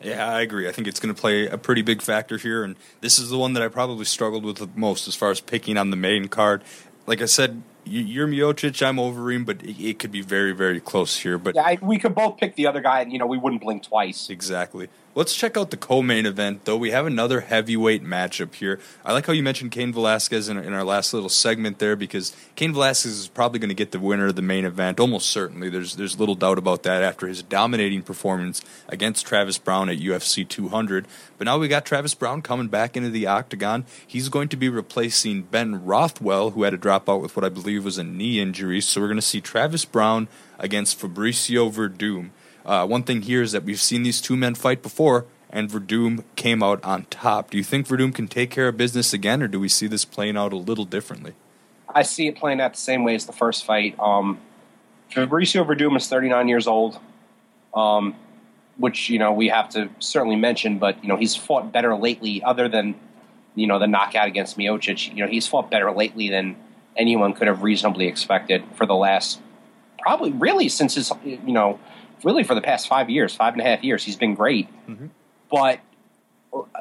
Yeah, 0.02 0.28
I 0.28 0.42
agree. 0.42 0.68
I 0.68 0.72
think 0.72 0.88
it's 0.88 1.00
going 1.00 1.14
to 1.14 1.20
play 1.20 1.48
a 1.48 1.58
pretty 1.58 1.82
big 1.82 2.02
factor 2.02 2.38
here, 2.38 2.64
and 2.64 2.76
this 3.02 3.18
is 3.18 3.30
the 3.30 3.38
one 3.38 3.54
that 3.54 3.64
I 3.64 3.68
probably 3.68 4.06
struggled 4.06 4.46
with 4.46 4.58
the 4.58 4.70
most 4.76 5.08
as 5.08 5.16
far 5.16 5.32
as 5.32 5.40
picking 5.40 5.78
on 5.78 5.90
the 5.90 5.98
main 5.98 6.28
card. 6.28 6.64
Like 7.08 7.22
I 7.22 7.26
said, 7.26 7.64
you're 7.88 8.28
Miocic, 8.28 8.86
I'm 8.86 8.98
Overeem, 8.98 9.46
but 9.46 9.58
it, 9.64 10.00
could 10.00 10.12
be 10.12 10.22
very, 10.22 10.52
very 10.52 10.80
close 10.80 11.18
here. 11.18 11.38
But 11.38 11.56
yeah, 11.56 11.64
I, 11.64 11.78
we 11.82 11.98
could 11.98 12.16
both 12.16 12.38
pick 12.38 12.56
the 12.56 12.68
other 12.68 12.82
guy, 12.82 13.02
and 13.02 13.12
you 13.12 13.20
know 13.20 13.28
we 13.28 13.38
wouldn't 13.38 13.62
blink 13.62 13.84
twice. 13.84 14.30
Exactly. 14.30 14.90
Let's 15.18 15.36
check 15.36 15.58
out 15.58 15.72
the 15.72 15.78
co-main 15.78 16.28
event, 16.28 16.66
though. 16.66 16.78
We 16.78 16.92
have 16.92 17.08
another 17.08 17.42
heavyweight 17.42 18.04
matchup 18.04 18.54
here. 18.54 18.80
I 19.04 19.14
like 19.14 19.26
how 19.26 19.34
you 19.34 19.42
mentioned 19.42 19.72
Cain 19.72 19.92
Velasquez 19.92 20.48
in, 20.48 20.60
in 20.60 20.74
our 20.74 20.84
last 20.84 21.12
little 21.12 21.28
segment 21.28 21.80
there, 21.80 21.96
because 21.96 22.36
Cain 22.56 22.72
Velasquez 22.72 23.18
is 23.18 23.28
probably 23.28 23.58
going 23.58 23.70
to 23.70 23.74
get 23.74 23.92
the 23.92 24.00
winner 24.00 24.28
of 24.28 24.36
the 24.36 24.44
main 24.44 24.64
event, 24.64 25.00
almost 25.00 25.32
certainly. 25.32 25.72
There's 25.72 25.96
there's 25.96 26.20
little 26.20 26.36
doubt 26.36 26.60
about 26.60 26.84
that 26.84 27.02
after 27.02 27.26
his 27.26 27.42
dominating 27.42 28.04
performance 28.04 28.62
against 28.90 29.26
Travis 29.26 29.58
Browne 29.58 29.90
at 29.90 29.98
UFC 29.98 30.48
200. 30.48 31.08
But 31.40 31.46
now 31.46 31.58
we 31.58 31.68
got 31.68 31.84
Travis 31.84 32.14
Browne 32.14 32.44
coming 32.44 32.68
back 32.68 32.96
into 32.96 33.10
the 33.10 33.26
octagon. 33.26 33.86
He's 34.06 34.30
going 34.30 34.50
to 34.50 34.58
be 34.58 34.70
replacing 34.70 35.44
Ben 35.44 35.84
Rothwell, 35.84 36.52
who 36.52 36.62
had 36.62 36.76
a 36.76 36.78
drop 36.78 37.10
out 37.10 37.22
with 37.22 37.36
what 37.36 37.44
I 37.44 37.50
believe 37.50 37.77
was 37.80 37.98
a 37.98 38.04
knee 38.04 38.40
injury. 38.40 38.82
So 38.82 39.02
we're 39.02 39.08
going 39.08 39.18
to 39.18 39.22
see 39.22 39.42
Travis 39.42 39.86
Browne 39.86 40.28
against 40.60 41.00
Fabricio 41.00 41.72
Werdum. 41.72 42.30
Uh, 42.66 42.86
one 42.86 43.04
thing 43.04 43.22
here 43.22 43.42
is 43.42 43.54
that 43.54 43.64
we've 43.64 43.80
seen 43.80 44.04
these 44.04 44.20
two 44.20 44.36
men 44.36 44.54
fight 44.54 44.84
before, 44.84 45.26
and 45.50 45.70
Werdum 45.70 46.24
came 46.36 46.62
out 46.62 46.84
on 46.84 47.06
top. 47.06 47.50
Do 47.50 47.58
you 47.58 47.64
think 47.64 47.88
Werdum 47.88 48.14
can 48.14 48.28
take 48.28 48.52
care 48.52 48.68
of 48.68 48.76
business 48.76 49.14
again, 49.14 49.42
or 49.42 49.48
do 49.48 49.60
we 49.60 49.70
see 49.70 49.88
this 49.88 50.04
playing 50.04 50.36
out 50.36 50.52
a 50.52 50.58
little 50.58 50.84
differently? 50.84 51.34
I 51.94 52.04
see 52.04 52.28
it 52.28 52.36
playing 52.36 52.60
out 52.60 52.74
the 52.74 52.80
same 52.80 53.04
way 53.04 53.16
as 53.16 53.26
the 53.26 53.32
first 53.32 53.66
fight. 53.66 53.98
Um, 54.00 54.40
Fabricio 55.12 55.66
Werdum 55.66 55.96
is 55.96 56.08
39 56.08 56.48
years 56.50 56.68
old, 56.68 57.00
um, 57.74 58.16
which 58.76 59.10
you 59.10 59.20
know 59.20 59.32
we 59.32 59.48
have 59.48 59.70
to 59.70 59.90
certainly 60.00 60.36
mention. 60.36 60.78
But 60.78 61.02
you 61.02 61.08
know 61.08 61.16
he's 61.16 61.36
fought 61.36 61.72
better 61.72 61.96
lately, 61.96 62.44
other 62.44 62.68
than 62.68 62.96
you 63.56 63.68
know 63.68 63.80
the 63.80 63.88
knockout 63.88 64.28
against 64.28 64.58
Miocic. 64.58 65.16
You 65.16 65.24
know 65.24 65.32
he's 65.32 65.48
fought 65.48 65.72
better 65.72 65.92
lately 65.92 66.30
than 66.30 66.58
anyone 66.98 67.34
could 67.34 67.48
have 67.48 67.64
reasonably 67.64 68.08
expected 68.08 68.64
for 68.76 68.86
the 68.86 68.96
last 68.96 69.40
probably 70.00 70.32
really 70.32 70.70
since 70.70 70.96
his 70.96 71.12
you 71.24 71.54
know 71.54 71.80
really 72.24 72.44
for 72.44 72.56
the 72.56 72.62
past 72.62 72.88
five 72.88 73.10
years, 73.10 73.36
five 73.36 73.54
and 73.54 73.62
a 73.62 73.66
half 73.66 73.84
years. 73.84 74.04
He's 74.04 74.16
been 74.16 74.36
great, 74.36 74.68
mm-hmm. 74.88 75.08
but 75.52 75.80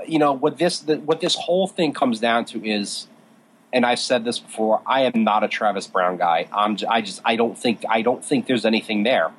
you 0.06 0.18
know 0.18 0.32
what 0.32 0.58
this 0.58 0.80
the, 0.80 0.98
what 0.98 1.20
this 1.20 1.34
whole 1.34 1.66
thing 1.66 1.92
comes 1.92 2.20
down 2.20 2.44
to 2.46 2.64
is, 2.64 3.08
and 3.72 3.84
I've 3.84 3.98
said 3.98 4.24
this 4.24 4.38
before. 4.38 4.82
I 4.86 5.02
am 5.02 5.24
not 5.24 5.44
a 5.44 5.48
Travis 5.48 5.86
Browne 5.86 6.16
guy. 6.16 6.48
I'm 6.52 6.76
I 6.88 7.00
just 7.00 7.20
I 7.24 7.36
don't 7.36 7.58
think 7.58 7.84
I 7.88 8.02
don't 8.02 8.24
think 8.24 8.46
there's 8.46 8.64
anything 8.64 9.02
there. 9.02 9.32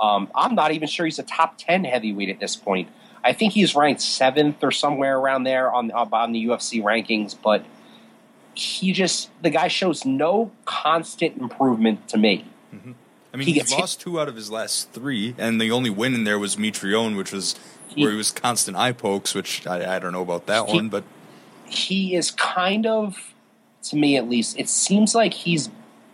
Um, 0.00 0.28
I'm 0.34 0.54
not 0.54 0.72
even 0.72 0.88
sure 0.88 1.06
he's 1.06 1.18
a 1.18 1.24
top 1.24 1.58
ten 1.58 1.84
heavyweight 1.84 2.28
at 2.28 2.40
this 2.40 2.56
point. 2.56 2.88
I 3.22 3.32
think 3.32 3.52
he's 3.54 3.74
ranked 3.74 4.02
seventh 4.02 4.62
or 4.62 4.70
somewhere 4.70 5.16
around 5.16 5.44
there 5.44 5.72
on 5.72 5.90
on 5.92 6.32
the 6.32 6.46
UFC 6.46 6.82
rankings, 6.82 7.36
but 7.40 7.64
he 8.54 8.92
just 8.92 9.30
the 9.42 9.50
guy 9.50 9.68
shows 9.68 10.04
no 10.04 10.50
constant 10.64 11.36
improvement 11.38 12.08
to 12.08 12.18
me. 12.18 12.44
Mm-hmm. 12.74 12.92
I 13.32 13.36
mean, 13.36 13.46
he 13.48 13.54
he's 13.54 13.72
lost 13.72 13.98
hit. 13.98 14.04
two 14.04 14.20
out 14.20 14.28
of 14.28 14.36
his 14.36 14.50
last 14.50 14.92
three, 14.92 15.34
and 15.38 15.60
the 15.60 15.70
only 15.72 15.90
win 15.90 16.14
in 16.14 16.24
there 16.24 16.38
was 16.38 16.56
Mitrione, 16.56 17.16
which 17.16 17.32
was 17.32 17.56
he, 17.88 18.02
where 18.02 18.12
he 18.12 18.16
was 18.16 18.30
constant 18.30 18.76
eye 18.76 18.92
pokes, 18.92 19.34
which 19.34 19.66
I, 19.66 19.96
I 19.96 19.98
don't 19.98 20.12
know 20.12 20.22
about 20.22 20.46
that 20.46 20.68
he, 20.68 20.76
one, 20.76 20.88
but 20.88 21.04
he 21.66 22.14
is 22.14 22.30
kind 22.30 22.86
of, 22.86 23.34
to 23.84 23.96
me 23.96 24.16
at 24.16 24.28
least, 24.28 24.58
it 24.58 24.68
seems 24.68 25.14
like 25.14 25.34
he's 25.34 25.70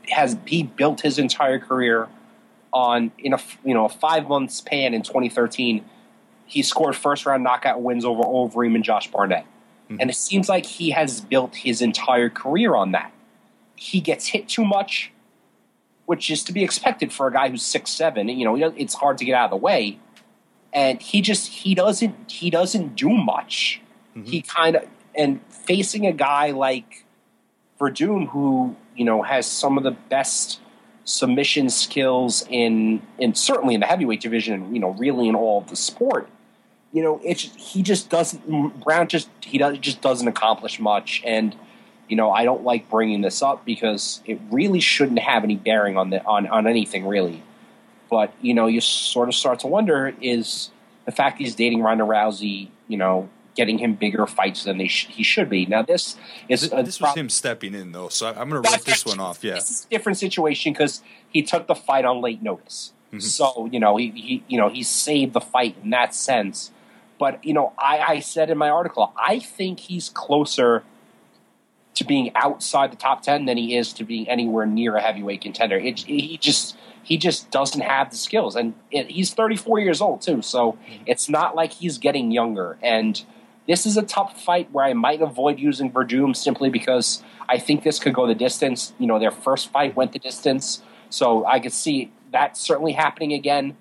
has 0.08 0.36
he 0.46 0.62
built 0.62 1.02
his 1.02 1.18
entire 1.18 1.58
career 1.58 2.08
on 2.72 3.12
in 3.18 3.32
a 3.32 3.38
you 3.64 3.74
know 3.74 3.84
a 3.84 3.88
five 3.88 4.28
month 4.28 4.50
span 4.52 4.94
in 4.94 5.02
2013. 5.02 5.84
He 6.46 6.62
scored 6.62 6.96
first 6.96 7.26
round 7.26 7.44
knockout 7.44 7.80
wins 7.80 8.04
over 8.04 8.22
Overeem 8.22 8.74
and 8.74 8.82
Josh 8.82 9.10
Barnett, 9.10 9.46
mm-hmm. 9.90 9.96
and 10.00 10.08
it 10.08 10.16
seems 10.16 10.48
like 10.48 10.64
he 10.64 10.90
has 10.90 11.20
built 11.20 11.56
his 11.56 11.82
entire 11.82 12.30
career 12.30 12.74
on 12.74 12.92
that. 12.92 13.12
He 13.74 14.00
gets 14.00 14.28
hit 14.28 14.48
too 14.48 14.64
much 14.64 15.12
which 16.10 16.28
is 16.28 16.42
to 16.42 16.52
be 16.52 16.64
expected 16.64 17.12
for 17.12 17.28
a 17.28 17.32
guy 17.32 17.48
who's 17.48 17.62
six 17.62 17.88
seven. 17.88 18.28
You 18.28 18.44
know, 18.44 18.72
it's 18.76 18.94
hard 18.94 19.16
to 19.18 19.24
get 19.24 19.36
out 19.36 19.44
of 19.44 19.50
the 19.50 19.64
way, 19.64 20.00
and 20.72 21.00
he 21.00 21.20
just 21.20 21.46
he 21.46 21.72
doesn't 21.72 22.28
he 22.28 22.50
doesn't 22.50 22.96
do 22.96 23.10
much. 23.10 23.80
Mm-hmm. 24.16 24.28
He 24.28 24.42
kind 24.42 24.74
of 24.74 24.88
and 25.14 25.38
facing 25.48 26.08
a 26.08 26.12
guy 26.12 26.50
like 26.50 27.04
Werdum, 27.78 28.28
who 28.30 28.74
you 28.96 29.04
know 29.04 29.22
has 29.22 29.46
some 29.46 29.78
of 29.78 29.84
the 29.84 29.92
best 29.92 30.58
submission 31.04 31.70
skills 31.70 32.44
in 32.50 33.02
in 33.20 33.36
certainly 33.36 33.74
in 33.74 33.80
the 33.80 33.86
heavyweight 33.86 34.20
division, 34.20 34.74
you 34.74 34.80
know, 34.80 34.90
really 34.94 35.28
in 35.28 35.36
all 35.36 35.58
of 35.58 35.70
the 35.70 35.76
sport. 35.76 36.28
You 36.92 37.02
know, 37.02 37.20
it's 37.24 37.42
he 37.42 37.82
just 37.82 38.10
doesn't 38.10 38.80
Browne 38.80 39.08
just 39.08 39.28
he 39.40 39.58
does 39.58 39.78
just 39.78 40.00
doesn't 40.00 40.26
accomplish 40.26 40.80
much 40.80 41.22
and 41.24 41.54
you 42.08 42.16
know, 42.16 42.32
I 42.32 42.44
don't 42.44 42.64
like 42.64 42.90
bringing 42.90 43.20
this 43.20 43.40
up 43.40 43.64
because 43.64 44.20
it 44.26 44.40
really 44.50 44.80
shouldn't 44.80 45.20
have 45.20 45.44
any 45.44 45.54
bearing 45.54 45.96
on 45.96 46.10
the 46.10 46.24
on 46.24 46.48
on 46.48 46.66
anything 46.66 47.06
really. 47.06 47.42
But 48.10 48.32
you 48.40 48.52
know, 48.52 48.66
you 48.66 48.80
sort 48.80 49.28
of 49.28 49.34
start 49.36 49.60
to 49.60 49.68
wonder 49.68 50.12
is 50.20 50.70
the 51.06 51.12
fact 51.12 51.38
he's 51.38 51.54
dating 51.54 51.82
Ronda 51.82 52.04
Rousey, 52.04 52.68
you 52.88 52.96
know, 52.96 53.28
getting 53.54 53.78
him 53.78 53.94
bigger 53.94 54.26
fights 54.26 54.64
than 54.64 54.78
they 54.78 54.88
sh- 54.88 55.06
he 55.06 55.22
should 55.22 55.48
be. 55.48 55.66
Now 55.66 55.82
this 55.82 56.16
is 56.48 56.62
this, 56.62 56.70
this 56.70 57.00
was 57.00 57.14
him 57.14 57.28
stepping 57.28 57.74
in 57.74 57.92
though, 57.92 58.08
so 58.08 58.28
I'm 58.28 58.50
going 58.50 58.62
to 58.62 58.68
write 58.68 58.84
this 58.84 59.06
one 59.06 59.20
off. 59.20 59.44
Yeah, 59.44 59.54
this 59.54 59.70
is 59.70 59.86
a 59.86 59.88
different 59.88 60.18
situation 60.18 60.72
because 60.72 61.02
he 61.28 61.42
took 61.42 61.66
the 61.68 61.74
fight 61.74 62.04
on 62.04 62.20
late 62.20 62.42
notice. 62.42 62.92
Mm-hmm. 63.08 63.20
So 63.20 63.68
you 63.70 63.78
know 63.78 63.96
he, 63.96 64.10
he 64.10 64.44
you 64.48 64.58
know 64.58 64.68
he 64.68 64.82
saved 64.82 65.32
the 65.32 65.40
fight 65.40 65.76
in 65.82 65.90
that 65.90 66.14
sense. 66.14 66.72
But 67.20 67.44
you 67.44 67.54
know 67.54 67.72
I, 67.78 67.98
I 67.98 68.20
said 68.20 68.50
in 68.50 68.58
my 68.58 68.70
article 68.70 69.12
I 69.16 69.38
think 69.38 69.78
he's 69.78 70.08
closer 70.08 70.82
to 71.94 72.04
being 72.04 72.32
outside 72.34 72.90
the 72.90 72.96
top 72.96 73.22
10 73.22 73.44
than 73.44 73.56
he 73.56 73.76
is 73.76 73.92
to 73.92 74.04
being 74.04 74.28
anywhere 74.28 74.64
near 74.64 74.96
a 74.96 75.02
heavyweight 75.02 75.42
contender. 75.42 75.76
It, 75.76 76.00
he 76.00 76.38
just 76.38 76.76
he 77.02 77.18
just 77.18 77.50
doesn't 77.50 77.82
have 77.82 78.10
the 78.10 78.16
skills. 78.16 78.56
And 78.56 78.74
it, 78.90 79.10
he's 79.10 79.34
34 79.34 79.80
years 79.80 80.00
old 80.00 80.22
too. 80.22 80.42
So 80.42 80.72
mm-hmm. 80.72 81.02
it's 81.06 81.28
not 81.28 81.54
like 81.54 81.72
he's 81.72 81.98
getting 81.98 82.30
younger. 82.30 82.78
And 82.82 83.22
this 83.66 83.86
is 83.86 83.96
a 83.96 84.02
tough 84.02 84.40
fight 84.40 84.70
where 84.72 84.84
I 84.84 84.94
might 84.94 85.20
avoid 85.20 85.58
using 85.58 85.92
Werdum 85.92 86.34
simply 86.34 86.70
because 86.70 87.22
I 87.48 87.58
think 87.58 87.82
this 87.82 87.98
could 87.98 88.14
go 88.14 88.26
the 88.26 88.34
distance. 88.34 88.92
You 88.98 89.06
know, 89.06 89.18
their 89.18 89.30
first 89.30 89.70
fight 89.70 89.94
went 89.94 90.12
the 90.12 90.18
distance, 90.18 90.82
so 91.10 91.44
I 91.44 91.60
could 91.60 91.72
see 91.72 92.12
that 92.32 92.56
certainly 92.56 92.92
happening 92.92 93.32
again 93.32 93.76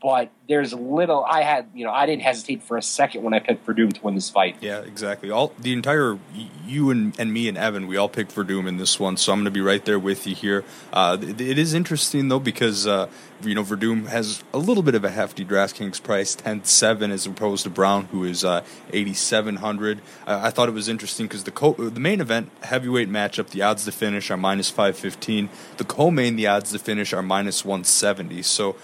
but 0.00 0.30
there's 0.48 0.72
little. 0.72 1.24
I 1.24 1.42
had, 1.42 1.68
you 1.74 1.84
know, 1.84 1.92
I 1.92 2.06
didn't 2.06 2.22
hesitate 2.22 2.62
for 2.62 2.76
a 2.76 2.82
second 2.82 3.22
when 3.22 3.34
I 3.34 3.38
picked 3.40 3.66
Werdum 3.66 3.92
to 3.92 4.02
win 4.02 4.14
this 4.14 4.30
fight. 4.30 4.56
Yeah, 4.60 4.80
exactly. 4.80 5.30
All 5.30 5.52
the 5.58 5.72
entire 5.72 6.18
you 6.66 6.90
and, 6.90 7.18
and 7.18 7.32
me 7.32 7.48
and 7.48 7.58
Evan, 7.58 7.86
we 7.86 7.96
all 7.96 8.08
picked 8.08 8.34
Werdum 8.34 8.66
in 8.66 8.76
this 8.76 8.98
one, 8.98 9.16
so 9.16 9.32
I'm 9.32 9.38
going 9.38 9.46
to 9.46 9.50
be 9.50 9.60
right 9.60 9.84
there 9.84 9.98
with 9.98 10.26
you 10.26 10.34
here. 10.34 10.64
Uh, 10.92 11.18
it 11.20 11.58
is 11.58 11.74
interesting 11.74 12.28
though 12.28 12.38
because 12.38 12.86
uh, 12.86 13.08
you 13.42 13.54
know 13.54 13.64
Werdum 13.64 14.06
has 14.06 14.42
a 14.54 14.58
little 14.58 14.82
bit 14.82 14.94
of 14.94 15.04
a 15.04 15.10
hefty 15.10 15.44
DraftKings 15.44 16.02
price, 16.02 16.34
ten 16.34 16.64
seven, 16.64 17.10
as 17.10 17.26
opposed 17.26 17.64
to 17.64 17.70
Browne 17.70 18.04
who 18.06 18.24
is 18.24 18.44
uh, 18.44 18.62
eighty 18.92 19.14
seven 19.14 19.56
hundred. 19.56 20.00
I 20.26 20.50
thought 20.50 20.68
it 20.68 20.72
was 20.72 20.88
interesting 20.88 21.26
because 21.26 21.44
the 21.44 21.50
co- 21.50 21.74
the 21.74 22.00
main 22.00 22.20
event 22.20 22.50
heavyweight 22.62 23.10
matchup, 23.10 23.50
the 23.50 23.62
odds 23.62 23.84
to 23.84 23.92
finish 23.92 24.30
are 24.30 24.36
minus 24.36 24.70
five 24.70 24.96
fifteen. 24.96 25.48
The 25.76 25.84
co-main, 25.84 26.36
the 26.36 26.46
odds 26.46 26.72
to 26.72 26.78
finish 26.78 27.12
are 27.12 27.22
minus 27.22 27.64
one 27.64 27.84
seventy. 27.84 28.42
So 28.42 28.76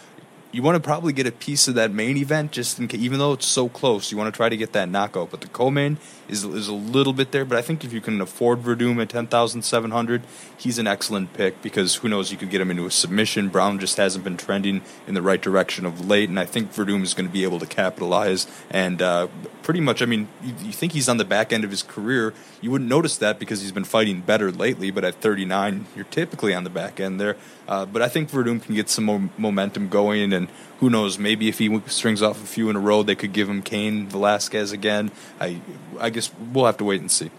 you 0.54 0.62
want 0.62 0.76
to 0.76 0.80
probably 0.80 1.12
get 1.12 1.26
a 1.26 1.32
piece 1.32 1.66
of 1.66 1.74
that 1.74 1.90
main 1.90 2.16
event, 2.16 2.52
just 2.52 2.78
in 2.78 2.86
case, 2.86 3.00
even 3.00 3.18
though 3.18 3.32
it's 3.32 3.44
so 3.44 3.68
close. 3.68 4.12
You 4.12 4.16
want 4.16 4.32
to 4.32 4.36
try 4.36 4.48
to 4.48 4.56
get 4.56 4.72
that 4.72 4.88
knockout, 4.88 5.32
but 5.32 5.40
the 5.40 5.48
co-main 5.48 5.98
is 6.28 6.44
is 6.44 6.68
a 6.68 6.72
little 6.72 7.12
bit 7.12 7.32
there. 7.32 7.44
But 7.44 7.58
I 7.58 7.62
think 7.62 7.84
if 7.84 7.92
you 7.92 8.00
can 8.00 8.20
afford 8.20 8.62
Werdum 8.62 9.02
at 9.02 9.08
ten 9.08 9.26
thousand 9.26 9.62
seven 9.62 9.90
hundred, 9.90 10.22
he's 10.56 10.78
an 10.78 10.86
excellent 10.86 11.32
pick 11.32 11.60
because 11.60 11.96
who 11.96 12.08
knows, 12.08 12.30
you 12.30 12.38
could 12.38 12.50
get 12.50 12.60
him 12.60 12.70
into 12.70 12.86
a 12.86 12.90
submission. 12.90 13.48
Browne 13.48 13.80
just 13.80 13.96
hasn't 13.96 14.22
been 14.22 14.36
trending 14.36 14.82
in 15.08 15.14
the 15.14 15.22
right 15.22 15.42
direction 15.42 15.84
of 15.84 16.06
late, 16.06 16.28
and 16.28 16.38
I 16.38 16.44
think 16.44 16.72
Werdum 16.72 17.02
is 17.02 17.14
going 17.14 17.26
to 17.26 17.32
be 17.32 17.42
able 17.42 17.58
to 17.58 17.66
capitalize. 17.66 18.46
And 18.70 19.02
uh, 19.02 19.26
pretty 19.64 19.80
much, 19.80 20.02
I 20.02 20.06
mean, 20.06 20.28
you, 20.40 20.54
you 20.66 20.72
think 20.72 20.92
he's 20.92 21.08
on 21.08 21.16
the 21.16 21.24
back 21.24 21.52
end 21.52 21.64
of 21.64 21.70
his 21.70 21.82
career. 21.82 22.32
You 22.60 22.70
wouldn't 22.70 22.88
notice 22.88 23.16
that 23.18 23.40
because 23.40 23.60
he's 23.60 23.72
been 23.72 23.84
fighting 23.84 24.20
better 24.20 24.52
lately. 24.52 24.92
But 24.92 25.04
at 25.04 25.16
thirty 25.16 25.44
nine, 25.44 25.86
you're 25.96 26.04
typically 26.04 26.54
on 26.54 26.62
the 26.62 26.70
back 26.70 27.00
end 27.00 27.20
there. 27.20 27.36
Uh, 27.66 27.86
but 27.86 28.02
I 28.02 28.08
think 28.08 28.30
Werdum 28.30 28.62
can 28.62 28.74
get 28.76 28.88
some 28.88 29.04
more 29.04 29.30
momentum 29.36 29.88
going, 29.88 30.32
and 30.32 30.43
who 30.80 30.90
knows? 30.90 31.18
Maybe 31.18 31.48
if 31.48 31.58
he 31.58 31.80
strings 31.86 32.22
off 32.22 32.42
a 32.42 32.46
few 32.46 32.68
in 32.70 32.76
a 32.76 32.80
row, 32.80 33.02
they 33.02 33.14
could 33.14 33.32
give 33.32 33.48
him 33.48 33.62
Cain 33.62 34.06
Velasquez 34.06 34.72
again. 34.72 35.10
I, 35.40 35.60
I 35.98 36.10
guess 36.10 36.30
we'll 36.52 36.66
have 36.66 36.76
to 36.78 36.84
wait 36.84 37.00
and 37.00 37.10
see. 37.10 37.30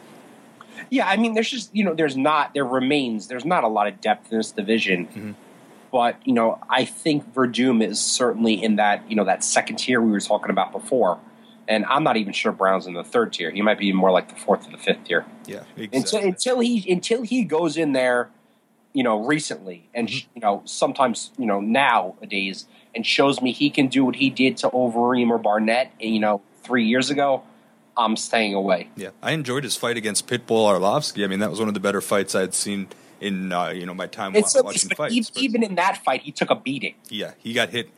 Yeah, 0.90 1.08
I 1.08 1.18
mean, 1.18 1.34
there's 1.34 1.50
just 1.50 1.76
you 1.76 1.84
know, 1.84 1.94
there's 1.94 2.18
not 2.18 2.54
there 2.54 2.66
remains 2.66 3.28
there's 3.28 3.46
not 3.46 3.64
a 3.64 3.68
lot 3.68 3.88
of 3.88 4.02
depth 4.02 4.32
in 4.32 4.38
this 4.38 4.52
division, 4.52 5.08
mm-hmm. 5.08 5.32
but 5.92 6.18
you 6.26 6.34
know, 6.34 6.60
I 6.70 6.86
think 6.86 7.34
Werdum 7.34 7.84
is 7.84 8.00
certainly 8.00 8.54
in 8.54 8.78
that 8.78 9.10
you 9.10 9.16
know 9.16 9.26
that 9.26 9.44
second 9.44 9.78
tier 9.78 10.02
we 10.02 10.12
were 10.12 10.20
talking 10.20 10.52
about 10.52 10.72
before, 10.72 11.20
and 11.68 11.86
I'm 11.86 12.04
not 12.04 12.18
even 12.18 12.34
sure 12.34 12.52
Browne's 12.52 12.88
in 12.88 12.94
the 12.94 13.04
third 13.04 13.34
tier. 13.34 13.52
He 13.52 13.62
might 13.62 13.80
be 13.80 13.92
more 13.94 14.12
like 14.12 14.30
the 14.30 14.36
fourth 14.36 14.68
or 14.68 14.72
the 14.72 14.78
fifth 14.78 15.06
tier. 15.06 15.26
Yeah, 15.46 15.64
exactly. 15.76 15.98
until, 15.98 16.20
until 16.20 16.60
he 16.60 16.92
until 16.92 17.22
he 17.24 17.44
goes 17.44 17.78
in 17.78 17.94
there, 17.94 18.30
you 18.94 19.04
know, 19.04 19.26
recently 19.26 19.90
and 19.94 20.08
mm-hmm. 20.08 20.30
you 20.36 20.42
know 20.42 20.62
sometimes 20.66 21.32
you 21.38 21.46
know 21.46 21.60
nowadays 21.60 22.68
and 22.96 23.06
shows 23.06 23.42
me 23.42 23.52
he 23.52 23.70
can 23.70 23.88
do 23.88 24.06
what 24.06 24.16
he 24.16 24.30
did 24.30 24.58
to 24.58 24.70
Overeem 24.70 25.30
or 25.30 25.38
Barnett, 25.38 25.92
you 26.00 26.20
know, 26.20 26.42
three 26.64 26.86
years 26.86 27.10
ago. 27.10 27.44
I'm 27.98 28.18
staying 28.18 28.54
away. 28.54 28.90
Yeah, 28.96 29.10
I 29.22 29.32
enjoyed 29.32 29.64
his 29.64 29.78
fight 29.78 29.96
against 29.96 30.28
Pitbull 30.28 30.68
Arlovsky. 30.68 31.24
I 31.24 31.28
mean, 31.28 31.40
that 31.40 31.50
was 31.50 31.60
one 31.60 31.70
of 31.70 31.74
the 31.74 31.80
better 31.80 32.02
fights 32.02 32.36
I'd 32.36 32.54
seen 32.54 32.88
in 33.22 33.52
uh, 33.52 33.70
you 33.70 33.86
know 33.86 33.94
my 33.94 34.08
time 34.08 34.36
it's 34.36 34.62
watching 34.62 34.92
a, 34.92 34.96
fights. 34.96 35.14
Even, 35.14 35.32
but, 35.34 35.42
even 35.42 35.64
in 35.64 35.76
that 35.76 36.04
fight, 36.04 36.22
he 36.22 36.32
took 36.32 36.50
a 36.50 36.56
beating. 36.56 36.96
Yeah, 37.10 37.32
he 37.38 37.54
got 37.54 37.70
hit 37.70 37.90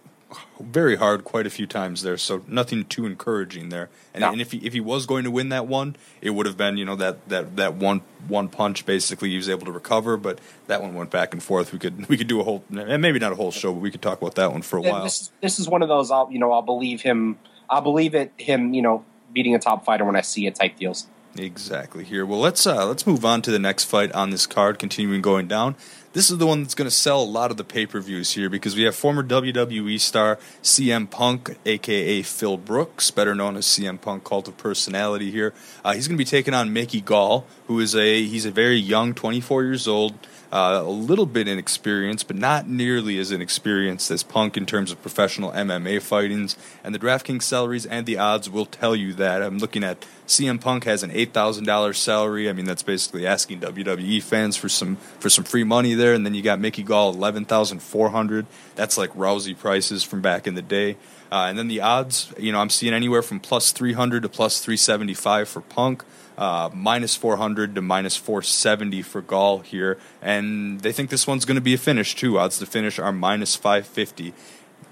very 0.60 0.96
hard 0.96 1.24
quite 1.24 1.46
a 1.48 1.50
few 1.50 1.66
times 1.66 2.02
there, 2.02 2.18
so 2.18 2.44
nothing 2.48 2.84
too 2.86 3.06
encouraging 3.06 3.70
there. 3.70 3.90
And, 4.14 4.22
no. 4.22 4.32
and, 4.32 4.42
if 4.42 4.52
he 4.52 4.58
if 4.60 4.74
he 4.74 4.80
was 4.80 5.06
going 5.06 5.24
to 5.24 5.32
win 5.32 5.50
that 5.50 5.68
one, 5.68 5.96
it 6.22 6.32
would 6.32 6.46
have 6.46 6.58
been 6.58 6.78
you 6.78 6.86
know 6.86 6.96
that, 6.96 7.28
that, 7.30 7.56
that 7.56 7.76
one 7.76 8.02
one 8.28 8.50
punch 8.50 8.86
basically 8.86 9.30
he 9.30 9.38
was 9.38 9.50
able 9.50 9.66
to 9.66 9.72
recover, 9.72 10.18
but 10.18 10.40
that 10.68 10.82
one 10.82 10.96
went 10.96 11.12
back 11.12 11.34
and 11.34 11.42
forth. 11.42 11.72
We 11.72 11.80
could 11.80 12.08
we 12.10 12.18
could 12.18 12.28
do 12.28 12.40
a 12.40 12.44
whole 12.44 12.64
and 12.70 13.02
maybe 13.02 13.20
not 13.20 13.32
a 13.32 13.36
whole 13.36 13.52
show, 13.52 13.74
but 13.74 13.80
we 13.80 13.92
could 13.92 14.02
talk 14.02 14.22
about 14.22 14.36
that 14.36 14.52
one 14.52 14.62
for 14.62 14.78
a 14.78 14.82
while. 14.82 15.04
This, 15.04 15.32
this 15.42 15.60
is 15.60 15.70
one 15.70 15.82
of 15.82 15.90
those 15.90 16.12
I'll 16.12 16.30
you 16.32 16.40
know 16.40 16.52
I'll 16.52 16.62
believe 16.62 17.02
him 17.02 17.38
I'll 17.70 17.82
believe 17.82 18.16
it 18.16 18.34
him 18.38 18.74
you 18.74 18.82
know 18.82 19.06
beating 19.34 19.56
a 19.56 19.60
top 19.60 19.86
fighter 19.86 20.06
when 20.06 20.16
I 20.16 20.22
see 20.22 20.48
it 20.48 20.56
type 20.56 20.78
deals. 20.78 21.08
Exactly 21.40 22.04
here. 22.04 22.26
Well, 22.26 22.40
let's 22.40 22.66
uh, 22.66 22.86
let's 22.88 23.06
move 23.06 23.24
on 23.24 23.42
to 23.44 23.52
the 23.52 23.60
next 23.60 23.86
fight 23.86 24.12
on 24.14 24.32
this 24.32 24.48
card, 24.48 24.80
continuing 24.80 25.22
going 25.22 25.48
down. 25.48 25.76
This 26.14 26.32
is 26.32 26.40
the 26.40 26.48
one 26.48 26.64
that's 26.64 26.74
going 26.74 26.90
to 26.90 26.96
sell 26.96 27.22
a 27.22 27.24
lot 27.24 27.52
of 27.52 27.58
the 27.58 27.64
pay 27.64 27.86
per 27.86 28.00
views 28.00 28.32
here 28.32 28.50
because 28.50 28.76
we 28.76 28.84
have 28.84 28.96
former 28.96 29.24
WWE 29.24 30.00
star 30.00 30.40
CM 30.64 31.08
Punk, 31.10 31.56
aka 31.66 32.24
Phil 32.24 32.58
Brooks, 32.58 33.12
better 33.12 33.36
known 33.36 33.56
as 33.56 33.66
CM 33.66 34.02
Punk 34.02 34.24
Cult 34.24 34.48
of 34.48 34.58
Personality. 34.58 35.30
Here, 35.30 35.54
uh, 35.86 35.94
he's 35.94 36.08
going 36.08 36.18
to 36.18 36.22
be 36.22 36.26
taking 36.26 36.56
on 36.56 36.74
Mickey 36.74 37.02
Gall, 37.02 37.46
who 37.68 37.80
is 37.80 37.96
a 37.96 38.24
he's 38.24 38.46
a 38.46 38.52
very 38.52 38.78
young, 38.78 39.14
24 39.14 39.64
years 39.64 39.88
old 39.88 40.16
uh, 40.52 40.82
a 40.84 40.90
little 40.90 41.26
bit 41.26 41.48
inexperienced, 41.48 42.28
but 42.28 42.36
not 42.36 42.68
nearly 42.68 43.20
as 43.20 43.32
inexperienced 43.32 44.10
as 44.12 44.24
Punk 44.24 44.56
in 44.56 44.66
terms 44.66 44.92
of 44.92 45.02
professional 45.02 45.52
MMA 45.52 46.02
fightings. 46.02 46.56
And 46.84 46.96
the 46.96 47.00
DraftKings 47.00 47.44
salaries 47.44 47.86
and 47.86 48.06
the 48.06 48.18
odds 48.18 48.50
will 48.50 48.66
tell 48.66 48.96
you 48.96 49.14
that. 49.16 49.42
I'm 49.42 49.58
looking 49.58 49.84
at 49.84 50.06
CM 50.26 50.60
Punk 50.60 50.86
has 50.86 51.04
an 51.04 51.12
eight 51.12 51.34
thousand 51.34 51.66
dollars 51.66 51.98
salary. 51.98 52.50
I 52.50 52.54
mean, 52.54 52.66
that's 52.66 52.84
basically 52.84 53.28
asking 53.28 53.60
WWE 53.60 54.22
fans 54.24 54.56
for 54.56 54.70
some 54.70 54.96
for 55.20 55.30
some 55.30 55.44
free 55.44 55.64
money 55.64 55.94
there. 55.94 56.14
And 56.14 56.26
then 56.26 56.34
you 56.34 56.42
got 56.42 56.60
Mickey 56.60 56.84
Gall 56.84 57.14
eleven 57.14 57.46
thousand 57.46 57.80
four 57.80 58.10
hundred. 58.10 58.46
That's 58.76 58.98
like 58.98 59.12
Rousey 59.14 59.58
prices 59.58 60.04
from 60.04 60.22
back 60.22 60.48
in 60.48 60.56
the 60.56 60.62
day. 60.62 60.98
Uh, 61.32 61.48
and 61.50 61.58
then 61.58 61.68
the 61.68 61.82
odds, 61.82 62.34
you 62.38 62.52
know, 62.52 62.60
I'm 62.60 62.70
seeing 62.70 62.94
anywhere 62.94 63.22
from 63.22 63.42
plus 63.42 63.74
300 63.74 64.24
to 64.24 64.30
plus 64.30 64.62
375 64.62 65.50
for 65.50 65.60
Punk 65.60 66.06
uh, 66.38 66.70
minus 66.74 67.16
400 67.16 67.76
to 67.76 67.82
minus 67.82 68.16
470 68.16 69.02
for 69.02 69.22
Gall 69.22 69.60
here, 69.60 69.98
and 70.22 70.82
they 70.82 70.92
think 70.92 71.10
this 71.10 71.26
one's 71.26 71.46
going 71.46 71.56
to 71.56 71.62
be 71.62 71.74
a 71.74 71.78
finish 71.78 72.16
too. 72.16 72.38
Odds 72.38 72.60
to 72.60 72.66
finish 72.66 73.00
are 73.00 73.12
minus 73.12 73.56
550. 73.56 74.34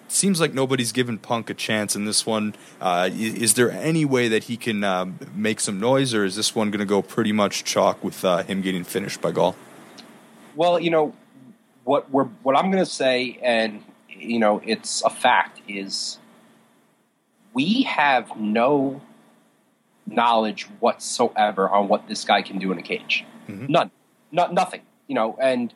Seems 0.08 0.40
like 0.40 0.54
nobody's 0.54 0.92
given 0.92 1.18
Punk 1.18 1.50
a 1.50 1.54
chance 1.54 1.96
in 1.96 2.06
this 2.06 2.26
one. 2.26 2.56
Uh, 2.80 3.10
is 3.12 3.56
there 3.56 3.72
any 3.72 4.06
way 4.06 4.28
that 4.28 4.46
he 4.46 4.56
can 4.56 4.84
uh, 4.84 5.06
make 5.34 5.60
some 5.60 5.80
noise, 5.80 6.14
or 6.14 6.26
is 6.26 6.36
this 6.36 6.56
one 6.56 6.72
going 6.72 6.80
to 6.80 6.86
go 6.86 7.02
pretty 7.02 7.32
much 7.32 7.64
chalk 7.64 8.04
with 8.04 8.24
uh, 8.24 8.44
him 8.44 8.62
getting 8.62 8.84
finished 8.84 9.22
by 9.22 9.32
Gall? 9.32 9.56
Well, 10.56 10.80
you 10.80 10.90
know 10.90 11.14
what 11.84 12.10
we're 12.12 12.26
what 12.44 12.56
I'm 12.56 12.72
going 12.72 12.84
to 12.84 12.90
say, 12.90 13.40
and 13.42 13.84
you 14.10 14.40
know 14.40 14.62
it's 14.64 15.04
a 15.04 15.10
fact 15.10 15.62
is 15.68 16.18
we 17.54 17.84
have 17.84 18.38
no 18.38 19.02
knowledge 20.08 20.64
whatsoever 20.80 21.70
on 21.70 21.88
what 21.88 22.08
this 22.08 22.24
guy 22.24 22.42
can 22.42 22.60
do 22.60 22.72
in 22.72 22.78
a 22.78 22.82
cage. 22.82 23.26
Mm-hmm. 23.48 23.72
None. 23.72 23.92
Not 24.32 24.54
nothing. 24.54 24.82
You 25.08 25.16
know, 25.16 25.38
and 25.40 25.74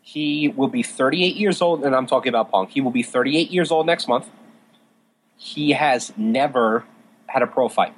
he 0.00 0.48
will 0.48 0.68
be 0.68 0.82
38 0.82 1.36
years 1.36 1.60
old, 1.60 1.84
and 1.84 1.94
I'm 1.94 2.06
talking 2.06 2.30
about 2.30 2.50
Punk. 2.50 2.70
He 2.70 2.80
will 2.80 2.90
be 2.90 3.02
38 3.02 3.50
years 3.50 3.70
old 3.70 3.86
next 3.86 4.08
month. 4.08 4.28
He 5.36 5.72
has 5.72 6.12
never 6.16 6.84
had 7.26 7.42
a 7.42 7.46
pro 7.46 7.68
fight. 7.68 7.94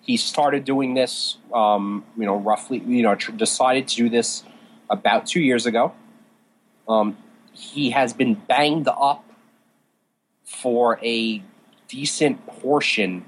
He 0.00 0.16
started 0.16 0.64
doing 0.64 0.94
this, 0.94 1.36
um, 1.54 2.04
you 2.16 2.26
know, 2.26 2.36
roughly, 2.36 2.78
you 2.78 3.02
know, 3.02 3.14
tr- 3.14 3.30
decided 3.32 3.86
to 3.88 3.96
do 3.96 4.08
this 4.08 4.42
about 4.90 5.26
two 5.26 5.40
years 5.40 5.64
ago. 5.64 5.92
Um, 6.88 7.16
he 7.52 7.90
has 7.90 8.12
been 8.12 8.34
banged 8.34 8.88
up 8.88 9.24
for 10.44 10.98
a 11.02 11.42
decent 11.86 12.44
portion 12.46 13.24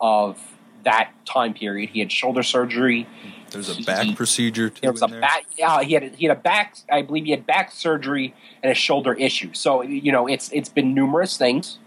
of 0.00 0.57
that 0.84 1.10
time 1.24 1.54
period. 1.54 1.90
He 1.90 2.00
had 2.00 2.10
shoulder 2.10 2.42
surgery. 2.42 3.06
There's 3.50 3.68
a 3.76 3.82
back 3.82 4.14
procedure 4.16 4.70
too. 4.70 4.80
There 4.82 4.92
was 4.92 5.02
a 5.02 5.06
there. 5.06 5.20
back. 5.20 5.46
Yeah, 5.56 5.82
he 5.82 5.94
had 5.94 6.02
a, 6.02 6.08
he 6.08 6.26
had 6.26 6.36
a 6.36 6.40
back. 6.40 6.76
I 6.90 7.02
believe 7.02 7.24
he 7.24 7.30
had 7.30 7.46
back 7.46 7.72
surgery 7.72 8.34
and 8.62 8.70
a 8.70 8.74
shoulder 8.74 9.14
issue. 9.14 9.52
So 9.54 9.82
you 9.82 10.12
know, 10.12 10.26
it's 10.26 10.50
it's 10.52 10.68
been 10.68 10.94
numerous 10.94 11.36
things. 11.36 11.78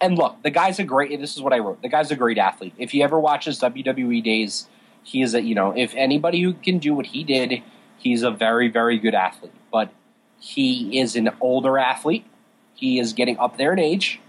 And 0.00 0.18
look, 0.18 0.42
the 0.42 0.50
guy's 0.50 0.78
a 0.78 0.84
great. 0.84 1.18
This 1.20 1.36
is 1.36 1.42
what 1.42 1.52
I 1.52 1.58
wrote. 1.58 1.80
The 1.82 1.88
guy's 1.88 2.10
a 2.10 2.16
great 2.16 2.38
athlete. 2.38 2.74
If 2.76 2.92
you 2.92 3.02
ever 3.02 3.18
watch 3.18 3.46
his 3.46 3.58
WWE 3.60 4.22
days, 4.22 4.68
he 5.02 5.22
is 5.22 5.34
a 5.34 5.40
you 5.40 5.54
know. 5.54 5.72
If 5.76 5.94
anybody 5.94 6.42
who 6.42 6.52
can 6.52 6.78
do 6.78 6.94
what 6.94 7.06
he 7.06 7.24
did, 7.24 7.62
he's 7.98 8.22
a 8.22 8.30
very 8.30 8.68
very 8.68 8.98
good 8.98 9.14
athlete. 9.14 9.52
But 9.72 9.90
he 10.38 10.98
is 10.98 11.16
an 11.16 11.30
older 11.40 11.78
athlete. 11.78 12.26
He 12.74 12.98
is 12.98 13.14
getting 13.14 13.38
up 13.38 13.56
there 13.56 13.72
in 13.72 13.78
age, 13.78 14.20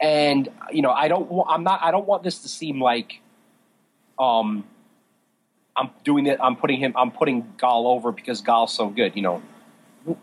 and 0.00 0.48
you 0.70 0.82
know, 0.82 0.92
I 0.92 1.08
don't. 1.08 1.28
I'm 1.48 1.64
not. 1.64 1.82
I 1.82 1.90
don't 1.90 2.06
want 2.06 2.22
this 2.22 2.38
to 2.40 2.48
seem 2.48 2.80
like 2.80 3.20
um, 4.18 4.64
I'm 5.76 5.90
doing 6.04 6.26
it. 6.26 6.38
I'm 6.40 6.56
putting 6.56 6.78
him. 6.78 6.94
I'm 6.96 7.10
putting 7.10 7.52
Gall 7.58 7.86
over 7.86 8.12
because 8.12 8.40
Gall's 8.40 8.72
so 8.72 8.88
good. 8.88 9.16
You 9.16 9.22
know, 9.22 9.42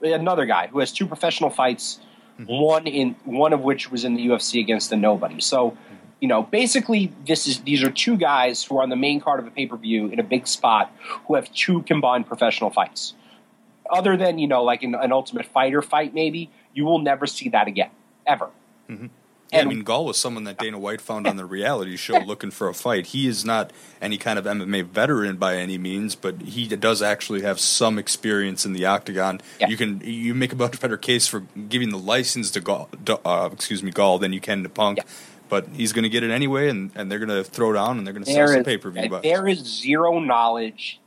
another 0.01 0.45
guy 0.45 0.67
who 0.67 0.79
has 0.79 0.91
two 0.91 1.05
professional 1.05 1.49
fights, 1.49 1.99
mm-hmm. 2.39 2.51
one 2.51 2.87
in 2.87 3.15
one 3.25 3.53
of 3.53 3.61
which 3.61 3.91
was 3.91 4.05
in 4.05 4.15
the 4.15 4.27
UFC 4.27 4.59
against 4.61 4.91
a 4.91 4.97
nobody. 4.97 5.41
So, 5.41 5.77
you 6.19 6.27
know, 6.27 6.43
basically, 6.43 7.11
this 7.25 7.47
is 7.47 7.61
these 7.61 7.83
are 7.83 7.91
two 7.91 8.17
guys 8.17 8.63
who 8.63 8.77
are 8.77 8.83
on 8.83 8.89
the 8.89 8.95
main 8.95 9.19
card 9.19 9.39
of 9.39 9.47
a 9.47 9.51
pay 9.51 9.65
per 9.65 9.75
view 9.75 10.07
in 10.07 10.19
a 10.19 10.23
big 10.23 10.47
spot 10.47 10.93
who 11.27 11.35
have 11.35 11.51
two 11.53 11.81
combined 11.83 12.27
professional 12.27 12.69
fights. 12.69 13.13
Other 13.89 14.15
than 14.15 14.39
you 14.39 14.47
know, 14.47 14.63
like 14.63 14.83
an, 14.83 14.95
an 14.95 15.11
Ultimate 15.11 15.45
Fighter 15.47 15.81
fight, 15.81 16.13
maybe 16.13 16.49
you 16.73 16.85
will 16.85 16.99
never 16.99 17.27
see 17.27 17.49
that 17.49 17.67
again, 17.67 17.89
ever. 18.25 18.49
Mm-hmm. 18.89 19.07
Yeah, 19.51 19.61
I 19.61 19.65
mean, 19.65 19.83
Gall 19.83 20.05
was 20.05 20.17
someone 20.17 20.45
that 20.45 20.57
Dana 20.57 20.79
White 20.79 21.01
found 21.01 21.27
on 21.27 21.35
the 21.35 21.45
reality 21.45 21.97
show 21.97 22.19
looking 22.25 22.51
for 22.51 22.69
a 22.69 22.73
fight. 22.73 23.07
He 23.07 23.27
is 23.27 23.43
not 23.43 23.71
any 24.01 24.17
kind 24.17 24.39
of 24.39 24.45
MMA 24.45 24.85
veteran 24.85 25.35
by 25.35 25.57
any 25.57 25.77
means, 25.77 26.15
but 26.15 26.41
he 26.41 26.67
does 26.67 27.01
actually 27.01 27.41
have 27.41 27.59
some 27.59 27.99
experience 27.99 28.65
in 28.65 28.71
the 28.73 28.85
octagon. 28.85 29.41
Yeah. 29.59 29.67
You 29.67 29.77
can 29.77 30.01
you 30.03 30.33
make 30.33 30.53
a 30.53 30.55
much 30.55 30.79
better 30.79 30.97
case 30.97 31.27
for 31.27 31.41
giving 31.67 31.89
the 31.89 31.97
license 31.97 32.51
to 32.51 32.61
Gall, 32.61 32.89
uh, 33.25 33.49
excuse 33.51 33.83
me, 33.83 33.91
Gall 33.91 34.19
than 34.19 34.31
you 34.31 34.39
can 34.39 34.63
to 34.63 34.69
Punk. 34.69 34.99
Yeah. 34.99 35.03
But 35.49 35.67
he's 35.73 35.91
going 35.91 36.03
to 36.03 36.09
get 36.09 36.23
it 36.23 36.31
anyway, 36.31 36.69
and, 36.69 36.91
and 36.95 37.11
they're 37.11 37.19
going 37.19 37.27
to 37.27 37.43
throw 37.43 37.73
down 37.73 37.97
and 37.97 38.07
they're 38.07 38.13
going 38.13 38.23
to 38.23 38.31
sell 38.31 38.47
some 38.47 38.63
pay 38.63 38.77
per 38.77 38.89
view. 38.89 39.19
There 39.21 39.49
is 39.49 39.59
zero 39.59 40.19
knowledge 40.19 41.01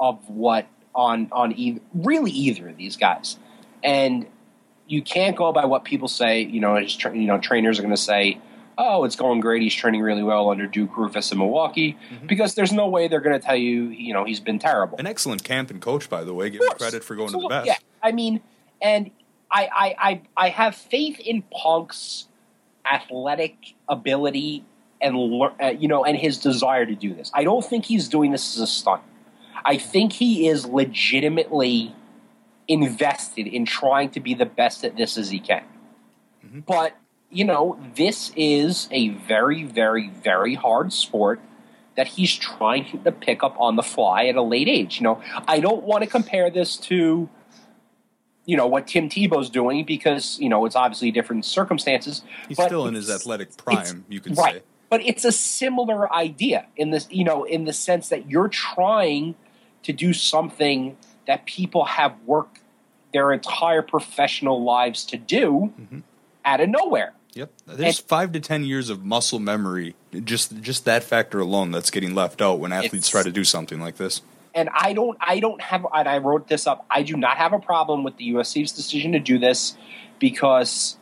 of 0.00 0.28
what 0.28 0.66
on 0.92 1.28
on 1.30 1.52
either, 1.56 1.80
really 1.94 2.32
either 2.32 2.68
of 2.68 2.76
these 2.76 2.96
guys, 2.96 3.38
and 3.84 4.26
you 4.86 5.02
can't 5.02 5.36
go 5.36 5.52
by 5.52 5.64
what 5.64 5.84
people 5.84 6.08
say. 6.08 6.42
You 6.42 6.60
know, 6.60 6.84
tra- 6.86 7.16
you 7.16 7.26
know, 7.26 7.38
trainers 7.38 7.78
are 7.78 7.82
going 7.82 7.94
to 7.94 8.00
say, 8.00 8.40
"Oh, 8.78 9.04
it's 9.04 9.16
going 9.16 9.40
great. 9.40 9.62
He's 9.62 9.74
training 9.74 10.02
really 10.02 10.22
well 10.22 10.50
under 10.50 10.66
Duke 10.66 10.92
Roufus 10.96 11.32
in 11.32 11.38
Milwaukee," 11.38 11.96
mm-hmm. 12.10 12.26
because 12.26 12.54
there's 12.54 12.72
no 12.72 12.88
way 12.88 13.08
they're 13.08 13.20
going 13.20 13.38
to 13.38 13.44
tell 13.44 13.56
you, 13.56 13.84
you 13.84 14.12
know, 14.12 14.24
he's 14.24 14.40
been 14.40 14.58
terrible. 14.58 14.98
An 14.98 15.06
excellent 15.06 15.44
camp 15.44 15.70
and 15.70 15.80
coach, 15.80 16.08
by 16.08 16.24
the 16.24 16.34
way. 16.34 16.50
Give 16.50 16.60
him 16.60 16.68
credit 16.70 17.04
for 17.04 17.16
going 17.16 17.32
to 17.32 17.38
the 17.38 17.48
best. 17.48 17.66
Yeah, 17.66 17.76
I 18.02 18.12
mean, 18.12 18.40
and 18.80 19.10
I, 19.50 19.68
I, 19.74 19.94
I, 19.98 20.22
I 20.36 20.48
have 20.50 20.74
faith 20.74 21.20
in 21.20 21.42
Punk's 21.42 22.26
athletic 22.90 23.74
ability 23.88 24.64
and 25.00 25.16
uh, 25.60 25.66
you 25.68 25.88
know 25.88 26.04
and 26.04 26.16
his 26.16 26.38
desire 26.38 26.86
to 26.86 26.94
do 26.94 27.14
this. 27.14 27.30
I 27.34 27.44
don't 27.44 27.64
think 27.64 27.84
he's 27.84 28.08
doing 28.08 28.32
this 28.32 28.56
as 28.56 28.62
a 28.62 28.66
stunt. 28.66 29.02
I 29.64 29.76
think 29.78 30.12
he 30.12 30.48
is 30.48 30.66
legitimately 30.66 31.94
invested 32.68 33.46
in 33.46 33.64
trying 33.64 34.10
to 34.10 34.20
be 34.20 34.34
the 34.34 34.46
best 34.46 34.84
at 34.84 34.96
this 34.96 35.16
as 35.16 35.30
he 35.30 35.38
can. 35.38 35.64
Mm-hmm. 36.44 36.60
But 36.60 36.96
you 37.30 37.44
know, 37.44 37.78
this 37.94 38.32
is 38.36 38.88
a 38.90 39.08
very, 39.08 39.64
very, 39.64 40.08
very 40.08 40.54
hard 40.54 40.92
sport 40.92 41.40
that 41.96 42.06
he's 42.06 42.34
trying 42.34 43.02
to 43.02 43.12
pick 43.12 43.42
up 43.42 43.56
on 43.58 43.76
the 43.76 43.82
fly 43.82 44.26
at 44.26 44.36
a 44.36 44.42
late 44.42 44.68
age. 44.68 44.98
You 44.98 45.04
know, 45.04 45.22
I 45.48 45.60
don't 45.60 45.82
want 45.82 46.04
to 46.04 46.10
compare 46.10 46.50
this 46.50 46.76
to, 46.78 47.28
you 48.44 48.56
know, 48.56 48.66
what 48.66 48.86
Tim 48.86 49.08
Tebow's 49.08 49.50
doing 49.50 49.84
because 49.84 50.38
you 50.38 50.48
know 50.48 50.64
it's 50.66 50.76
obviously 50.76 51.10
different 51.10 51.44
circumstances. 51.44 52.22
He's 52.48 52.62
still 52.62 52.86
in 52.86 52.94
his 52.94 53.10
athletic 53.10 53.56
prime, 53.56 54.04
you 54.08 54.20
could 54.20 54.36
right. 54.36 54.56
say. 54.56 54.62
But 54.88 55.04
it's 55.04 55.24
a 55.24 55.32
similar 55.32 56.12
idea 56.12 56.66
in 56.76 56.90
this, 56.90 57.08
you 57.10 57.24
know, 57.24 57.42
in 57.42 57.64
the 57.64 57.72
sense 57.72 58.08
that 58.10 58.30
you're 58.30 58.48
trying 58.48 59.34
to 59.82 59.92
do 59.92 60.12
something 60.12 60.96
that 61.26 61.46
people 61.46 61.84
have 61.84 62.14
worked 62.24 62.60
their 63.12 63.32
entire 63.32 63.82
professional 63.82 64.62
lives 64.62 65.04
to 65.06 65.16
do 65.16 65.72
mm-hmm. 65.80 66.00
out 66.44 66.60
of 66.60 66.68
nowhere. 66.68 67.12
Yep. 67.34 67.50
There's 67.66 67.98
and, 67.98 68.08
five 68.08 68.32
to 68.32 68.40
ten 68.40 68.64
years 68.64 68.88
of 68.88 69.04
muscle 69.04 69.38
memory. 69.38 69.94
Just 70.24 70.60
just 70.62 70.86
that 70.86 71.04
factor 71.04 71.38
alone 71.38 71.70
that's 71.70 71.90
getting 71.90 72.14
left 72.14 72.40
out 72.40 72.58
when 72.58 72.72
athletes 72.72 73.08
try 73.08 73.22
to 73.22 73.30
do 73.30 73.44
something 73.44 73.78
like 73.78 73.96
this. 73.96 74.22
And 74.54 74.70
I 74.72 74.94
don't 74.94 75.18
I 75.20 75.40
don't 75.40 75.60
have 75.60 75.86
and 75.92 76.08
I 76.08 76.18
wrote 76.18 76.48
this 76.48 76.66
up, 76.66 76.86
I 76.90 77.02
do 77.02 77.16
not 77.16 77.36
have 77.36 77.52
a 77.52 77.58
problem 77.58 78.04
with 78.04 78.16
the 78.16 78.30
UFC's 78.30 78.72
decision 78.72 79.12
to 79.12 79.18
do 79.18 79.38
this 79.38 79.76
because 80.18 80.96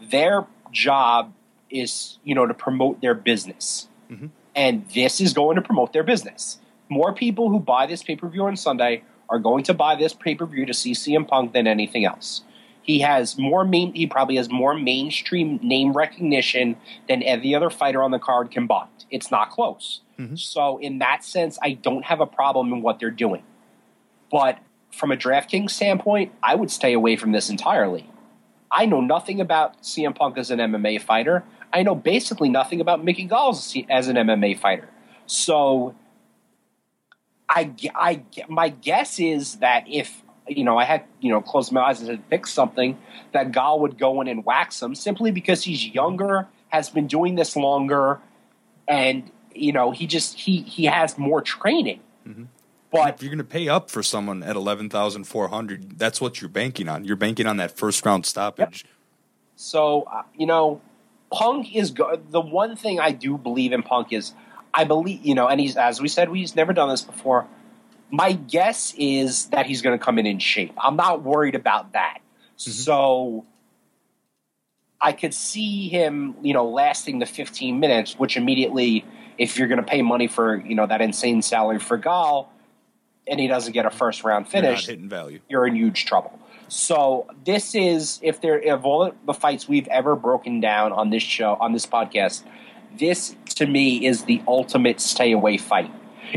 their 0.00 0.46
job 0.70 1.32
is, 1.70 2.18
you 2.22 2.36
know, 2.36 2.46
to 2.46 2.54
promote 2.54 3.00
their 3.00 3.14
business. 3.14 3.88
Mm-hmm. 4.10 4.26
And 4.54 4.88
this 4.90 5.20
is 5.20 5.32
going 5.32 5.56
to 5.56 5.62
promote 5.62 5.92
their 5.92 6.04
business. 6.04 6.58
More 6.88 7.12
people 7.12 7.48
who 7.48 7.58
buy 7.58 7.86
this 7.86 8.02
pay 8.02 8.14
per 8.14 8.28
view 8.28 8.44
on 8.44 8.56
Sunday 8.56 9.02
are 9.34 9.38
going 9.40 9.64
to 9.64 9.74
buy 9.74 9.96
this 9.96 10.14
pay 10.14 10.34
per 10.34 10.46
view 10.46 10.64
to 10.64 10.72
see 10.72 10.92
CM 10.92 11.26
Punk 11.26 11.52
than 11.52 11.66
anything 11.66 12.04
else. 12.04 12.42
He 12.82 13.00
has 13.00 13.36
more 13.36 13.64
main. 13.64 13.92
He 13.94 14.06
probably 14.06 14.36
has 14.36 14.48
more 14.50 14.74
mainstream 14.74 15.58
name 15.62 15.92
recognition 15.92 16.76
than 17.08 17.22
every 17.22 17.54
other 17.54 17.70
fighter 17.70 18.02
on 18.02 18.10
the 18.10 18.18
card 18.18 18.50
combined. 18.50 19.06
It's 19.10 19.30
not 19.30 19.50
close. 19.50 20.02
Mm-hmm. 20.18 20.36
So 20.36 20.78
in 20.78 20.98
that 20.98 21.24
sense, 21.24 21.58
I 21.62 21.72
don't 21.72 22.04
have 22.04 22.20
a 22.20 22.26
problem 22.26 22.72
in 22.72 22.82
what 22.82 23.00
they're 23.00 23.10
doing. 23.10 23.42
But 24.30 24.58
from 24.92 25.10
a 25.10 25.16
DraftKings 25.16 25.70
standpoint, 25.70 26.32
I 26.42 26.54
would 26.54 26.70
stay 26.70 26.92
away 26.92 27.16
from 27.16 27.32
this 27.32 27.50
entirely. 27.50 28.08
I 28.70 28.86
know 28.86 29.00
nothing 29.00 29.40
about 29.40 29.82
CM 29.82 30.14
Punk 30.14 30.38
as 30.38 30.50
an 30.50 30.58
MMA 30.58 31.00
fighter. 31.00 31.42
I 31.72 31.82
know 31.82 31.94
basically 31.94 32.48
nothing 32.48 32.80
about 32.80 33.02
Mickey 33.02 33.24
Gall 33.24 33.50
as 33.50 34.08
an 34.08 34.16
MMA 34.16 34.58
fighter. 34.58 34.88
So 35.26 35.94
I, 37.48 37.72
I, 37.94 38.22
my 38.48 38.70
guess 38.70 39.18
is 39.18 39.56
that 39.56 39.84
if 39.88 40.22
you 40.48 40.64
know, 40.64 40.76
I 40.76 40.84
had, 40.84 41.04
you 41.20 41.30
know, 41.30 41.40
closed 41.40 41.72
my 41.72 41.82
eyes 41.82 42.00
and 42.00 42.08
said, 42.08 42.30
pick 42.30 42.46
something 42.46 42.98
that 43.32 43.52
Gall 43.52 43.80
would 43.80 43.98
go 43.98 44.20
in 44.20 44.28
and 44.28 44.44
wax 44.44 44.82
him 44.82 44.94
simply 44.94 45.30
because 45.30 45.64
he's 45.64 45.86
younger, 45.86 46.48
has 46.68 46.90
been 46.90 47.06
doing 47.06 47.34
this 47.34 47.56
longer, 47.56 48.20
and, 48.86 49.30
you 49.54 49.72
know, 49.72 49.90
he 49.90 50.06
just, 50.06 50.38
he, 50.38 50.60
he 50.62 50.84
has 50.84 51.16
more 51.16 51.40
training. 51.40 52.00
Mm-hmm. 52.26 52.44
But 52.90 53.16
if 53.16 53.22
you're 53.22 53.30
going 53.30 53.38
to 53.38 53.44
pay 53.44 53.68
up 53.68 53.90
for 53.90 54.02
someone 54.02 54.42
at 54.42 54.54
11,400, 54.54 55.98
that's 55.98 56.20
what 56.20 56.40
you're 56.40 56.48
banking 56.48 56.88
on. 56.88 57.04
You're 57.04 57.16
banking 57.16 57.46
on 57.46 57.56
that 57.56 57.76
first 57.76 58.04
round 58.06 58.26
stoppage. 58.26 58.84
Yep. 58.84 58.92
So, 59.56 60.02
uh, 60.02 60.22
you 60.36 60.46
know, 60.46 60.80
Punk 61.32 61.74
is 61.74 61.90
go- 61.90 62.20
the 62.30 62.40
one 62.40 62.76
thing 62.76 63.00
I 63.00 63.10
do 63.10 63.36
believe 63.36 63.72
in 63.72 63.82
Punk 63.82 64.12
is 64.12 64.34
I 64.76 64.84
believe, 64.84 65.24
you 65.24 65.34
know, 65.34 65.46
and 65.46 65.60
he's, 65.60 65.76
as 65.76 66.00
we 66.00 66.08
said, 66.08 66.28
he's 66.28 66.56
never 66.56 66.72
done 66.72 66.88
this 66.88 67.02
before 67.02 67.46
my 68.14 68.32
guess 68.32 68.94
is 68.96 69.46
that 69.46 69.66
he's 69.66 69.82
going 69.82 69.98
to 69.98 70.04
come 70.04 70.18
in 70.18 70.26
in 70.26 70.38
shape. 70.38 70.72
I'm 70.78 70.96
not 70.96 71.22
worried 71.22 71.56
about 71.56 71.92
that. 71.92 72.18
Mm-hmm. 72.58 72.70
So 72.70 73.44
I 75.00 75.12
could 75.12 75.34
see 75.34 75.88
him, 75.88 76.36
you 76.42 76.54
know, 76.54 76.68
lasting 76.68 77.18
the 77.18 77.26
15 77.26 77.80
minutes, 77.80 78.16
which 78.16 78.36
immediately, 78.36 79.04
if 79.36 79.58
you're 79.58 79.66
going 79.66 79.82
to 79.82 79.86
pay 79.86 80.02
money 80.02 80.28
for, 80.28 80.56
you 80.56 80.76
know, 80.76 80.86
that 80.86 81.00
insane 81.00 81.42
salary 81.42 81.80
for 81.80 81.96
Gall, 81.96 82.52
and 83.26 83.40
he 83.40 83.48
doesn't 83.48 83.72
get 83.72 83.84
a 83.84 83.90
first 83.90 84.22
round 84.22 84.46
finish, 84.46 84.86
you're 84.86 84.96
value. 84.98 85.40
You're 85.48 85.66
in 85.66 85.74
huge 85.74 86.04
trouble. 86.04 86.38
So 86.68 87.26
this 87.44 87.74
is 87.74 88.20
if 88.22 88.40
there 88.40 88.58
of 88.72 88.84
all 88.84 89.12
the 89.26 89.34
fights 89.34 89.68
we've 89.68 89.88
ever 89.88 90.14
broken 90.14 90.60
down 90.60 90.92
on 90.92 91.10
this 91.10 91.22
show 91.22 91.56
on 91.60 91.72
this 91.72 91.86
podcast, 91.86 92.44
this 92.98 93.36
to 93.46 93.66
me 93.66 94.04
is 94.06 94.24
the 94.24 94.42
ultimate 94.46 95.00
stay 95.00 95.32
away 95.32 95.56
fight 95.56 95.90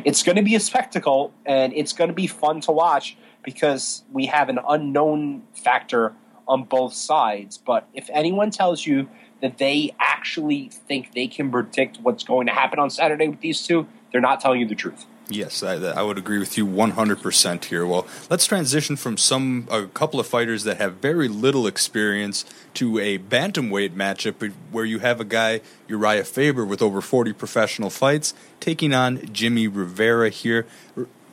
it's 0.05 0.23
going 0.23 0.35
to 0.35 0.43
be 0.43 0.55
a 0.55 0.59
spectacle 0.59 1.33
and 1.45 1.73
it's 1.73 1.93
going 1.93 2.09
to 2.09 2.13
be 2.13 2.27
fun 2.27 2.61
to 2.61 2.71
watch 2.71 3.17
because 3.43 4.03
we 4.11 4.25
have 4.25 4.49
an 4.49 4.59
unknown 4.67 5.43
factor 5.55 6.13
on 6.47 6.63
both 6.63 6.93
sides. 6.93 7.57
But 7.57 7.87
if 7.93 8.09
anyone 8.11 8.51
tells 8.51 8.85
you 8.85 9.09
that 9.41 9.57
they 9.57 9.95
actually 9.99 10.69
think 10.69 11.13
they 11.13 11.27
can 11.27 11.51
predict 11.51 11.99
what's 12.01 12.23
going 12.23 12.47
to 12.47 12.53
happen 12.53 12.79
on 12.79 12.89
Saturday 12.89 13.27
with 13.27 13.41
these 13.41 13.65
two, 13.65 13.87
they're 14.11 14.21
not 14.21 14.39
telling 14.39 14.59
you 14.59 14.67
the 14.67 14.75
truth. 14.75 15.05
Yes, 15.29 15.61
I, 15.61 15.73
I, 15.73 16.03
would 16.03 16.17
agree 16.17 16.39
with 16.39 16.57
you 16.57 16.65
100% 16.65 17.65
here. 17.65 17.85
Well, 17.85 18.07
let's 18.29 18.45
transition 18.45 18.95
from 18.95 19.17
some 19.17 19.67
a 19.69 19.85
couple 19.87 20.21
of 20.21 20.27
fighters 20.27 20.63
that 20.63 20.77
have 20.77 20.95
very 20.95 21.27
little 21.27 21.67
experience 21.67 22.45
to 22.75 22.97
a 22.99 23.17
bantamweight 23.19 23.89
matchup 23.89 24.47
uh, 24.47 24.53
where 24.71 24.85
you 24.85 24.99
have 24.99 25.19
a 25.19 25.25
guy 25.25 25.59
Uriah 25.89 26.23
Faber 26.23 26.63
with 26.63 26.81
over 26.81 27.01
40 27.01 27.33
professional 27.33 27.89
fights 27.89 28.33
taking 28.61 28.93
on 28.93 29.33
Jimmy 29.33 29.67
Rivera 29.67 30.29
here. 30.29 30.65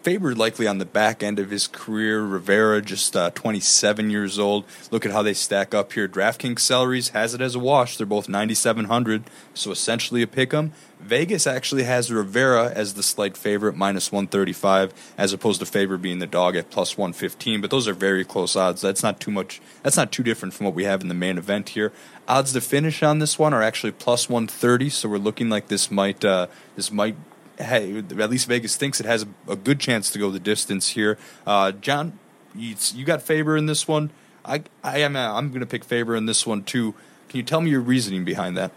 Faber 0.05 0.35
likely 0.35 0.67
on 0.67 0.77
the 0.77 0.85
back 0.85 1.23
end 1.23 1.38
of 1.38 1.49
his 1.49 1.67
career. 1.67 2.21
Rivera 2.21 2.83
just 2.83 3.17
uh, 3.17 3.31
27 3.31 4.11
years 4.11 4.38
old. 4.38 4.67
Look 4.90 5.07
at 5.07 5.12
how 5.12 5.23
they 5.23 5.33
stack 5.33 5.73
up 5.73 5.95
here. 5.95 6.07
DraftKings 6.07 6.61
salaries 6.61 7.09
has 7.09 7.33
it 7.33 7.40
as 7.40 7.55
a 7.55 7.59
wash. 7.59 7.97
They're 7.97 8.07
both 8.07 8.29
9,700, 8.29 9.25
so 9.55 9.71
essentially 9.71 10.21
a 10.21 10.27
pick 10.27 10.53
'em. 10.53 10.73
Vegas 11.01 11.47
actually 11.47 11.85
has 11.85 12.12
Rivera 12.12 12.71
as 12.71 12.93
the 12.93 13.03
slight 13.03 13.35
favorite, 13.35 13.77
minus 13.77 14.12
135, 14.12 14.93
as 15.17 15.33
opposed 15.33 15.61
to 15.61 15.67
Faber 15.67 15.97
being 15.97 16.19
the 16.19 16.27
dog 16.27 16.55
at 16.55 16.69
plus 16.69 16.99
115. 16.99 17.62
But 17.62 17.71
those 17.71 17.88
are 17.88 17.95
very 17.95 18.27
close 18.27 18.57
odds. 18.57 18.83
That's 18.83 19.03
not 19.03 19.21
too 19.21 19.31
much. 19.31 19.62
That's 19.83 19.97
not 19.97 20.12
too 20.12 20.23
different 20.23 20.53
from 20.53 20.67
what 20.67 20.75
we 20.75 20.85
have 20.85 21.01
in 21.01 21.09
the 21.09 21.14
main 21.14 21.38
event 21.38 21.71
here. 21.71 21.93
Odds 22.29 22.53
to 22.53 22.61
finish 22.61 23.03
on 23.03 23.21
this 23.21 23.38
one 23.38 23.55
are 23.55 23.62
actually 23.62 23.93
plus 23.93 24.29
130, 24.29 24.90
so 24.90 25.09
we're 25.09 25.17
looking 25.17 25.49
like 25.49 25.69
this 25.69 25.90
might 25.90 26.23
uh, 26.27 26.49
this 26.77 26.93
might 26.93 27.17
hey, 27.59 27.99
at 27.99 28.31
least 28.31 28.47
Vegas 28.49 28.77
thinks 28.77 29.01
it 29.01 29.07
has 29.07 29.25
a, 29.25 29.53
a 29.53 29.57
good 29.57 29.81
chance 29.81 30.11
to 30.11 30.19
go 30.19 30.31
the 30.31 30.40
distance 30.40 30.90
here. 30.90 31.19
Uh, 31.47 31.73
John, 31.73 32.19
you, 32.55 32.75
you, 32.95 33.05
got 33.05 33.23
Faber 33.23 33.57
in 33.57 33.67
this 33.67 33.87
one. 33.88 34.11
I, 34.45 34.64
I 34.83 34.99
am. 34.99 35.17
Uh, 35.17 35.35
I'm 35.35 35.49
going 35.49 35.61
to 35.61 35.67
pick 35.67 35.85
Faber 35.85 36.14
in 36.17 36.27
this 36.27 36.47
one 36.47 36.62
too. 36.62 36.93
Can 37.29 37.38
you 37.38 37.43
tell 37.43 37.61
me 37.61 37.71
your 37.71 37.81
reasoning 37.81 38.25
behind 38.25 38.57
that? 38.57 38.73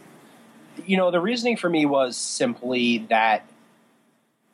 You 0.86 0.98
know, 0.98 1.12
the 1.12 1.20
reasoning 1.20 1.58
for 1.58 1.70
me 1.70 1.86
was 1.86 2.16
simply 2.16 3.00
that 3.10 3.48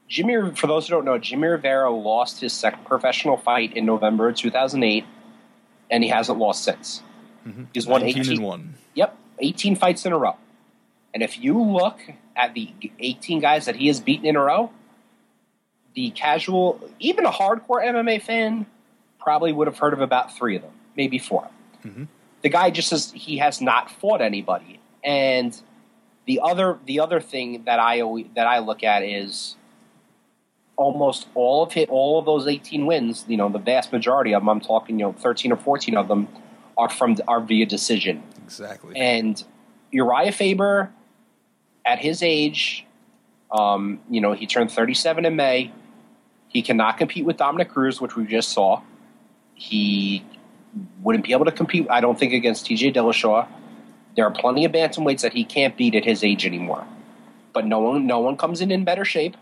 Jimmy. 0.08 0.52
For 0.56 0.68
those 0.68 0.88
who 0.88 0.96
don't 0.96 1.06
know, 1.06 1.18
Jimmy 1.18 1.48
Rivera 1.48 1.92
lost 1.92 2.42
his 2.42 2.54
second 2.54 2.86
professional 2.86 3.38
fight 3.38 3.76
in 3.76 3.86
November 3.86 4.32
2008, 4.32 5.06
and 5.90 6.04
he 6.04 6.10
hasn't 6.10 6.40
lost 6.40 6.64
since. 6.64 7.02
Mm-hmm. 7.48 7.64
He's 7.74 7.86
won 7.86 8.04
18 8.04 8.42
one. 8.42 8.76
Yep, 8.96 9.18
18 9.40 9.76
fights 9.76 10.06
in 10.06 10.14
a 10.14 10.18
row. 10.18 10.38
And 11.14 11.22
if 11.22 11.40
you 11.40 11.62
look 11.62 12.00
at 12.36 12.54
the 12.54 12.72
18 13.00 13.40
guys 13.40 13.66
that 13.66 13.76
he 13.76 13.88
has 13.88 14.00
beaten 14.00 14.26
in 14.26 14.36
a 14.36 14.42
row, 14.42 14.72
the 15.94 16.10
casual, 16.12 16.80
even 17.00 17.26
a 17.26 17.32
hardcore 17.32 17.84
MMA 17.84 18.22
fan, 18.22 18.66
probably 19.20 19.54
would 19.54 19.68
have 19.68 19.78
heard 19.78 19.94
of 19.94 20.02
about 20.02 20.36
three 20.36 20.56
of 20.56 20.62
them, 20.62 20.72
maybe 20.96 21.18
4 21.20 21.48
mm-hmm. 21.86 22.04
The 22.42 22.50
guy 22.50 22.72
just 22.72 22.90
says 22.90 23.12
he 23.16 23.38
has 23.38 23.62
not 23.62 23.90
fought 23.90 24.22
anybody, 24.22 24.82
and 25.02 25.58
the 26.26 26.42
other 26.44 26.78
the 26.86 27.00
other 27.00 27.22
thing 27.22 27.64
that 27.64 27.80
I 27.80 28.02
always, 28.02 28.26
that 28.36 28.48
I 28.48 28.60
look 28.60 28.84
at 28.84 29.02
is 29.02 29.56
almost 30.76 31.28
all 31.36 31.64
of 31.64 31.78
it, 31.78 31.88
all 31.90 32.20
of 32.20 32.26
those 32.26 32.46
18 32.46 32.86
wins. 32.86 33.24
You 33.30 33.38
know, 33.38 33.48
the 33.48 33.60
vast 33.60 33.94
majority 33.94 34.34
of 34.34 34.42
them. 34.42 34.50
I'm 34.50 34.60
talking, 34.60 35.00
you 35.00 35.06
know, 35.06 35.14
13 35.14 35.54
or 35.54 35.56
14 35.56 35.96
of 35.96 36.10
them 36.10 36.28
are 36.78 36.90
from 36.90 37.16
are 37.30 37.40
via 37.40 37.66
decision. 37.66 38.22
Exactly. 38.44 38.98
And 38.98 39.42
Uriah 39.92 40.34
Faber 40.34 40.92
at 41.86 42.00
his 42.00 42.24
age, 42.24 42.86
um, 43.52 44.00
you 44.10 44.22
know, 44.22 44.34
he 44.34 44.48
turned 44.48 44.72
37 44.72 45.26
in 45.26 45.36
May. 45.36 45.72
He 46.48 46.62
cannot 46.62 46.98
compete 46.98 47.26
with 47.26 47.38
Dominick 47.38 47.70
Cruz, 47.70 48.00
which 48.00 48.16
we 48.16 48.26
just 48.26 48.50
saw. 48.50 48.82
He 49.54 50.26
wouldn't 51.02 51.24
be 51.24 51.34
able 51.34 51.46
to 51.46 51.52
compete, 51.52 51.88
I 51.90 52.02
don't 52.02 52.18
think, 52.18 52.34
against 52.34 52.66
TJ 52.66 52.96
Dillashaw. 52.96 53.48
There 54.16 54.26
are 54.26 54.32
plenty 54.32 54.66
of 54.66 54.72
bantamweights 54.72 55.22
that 55.22 55.34
he 55.34 55.44
can't 55.44 55.76
beat 55.76 55.96
at 55.96 56.06
his 56.06 56.24
age 56.24 56.46
anymore. 56.46 56.86
But 57.54 57.66
no 57.66 57.80
one, 57.80 58.08
no 58.08 58.20
one 58.20 58.38
comes 58.38 58.62
in 58.62 58.72
in 58.72 58.84
better 58.84 59.06
shape. 59.06 59.38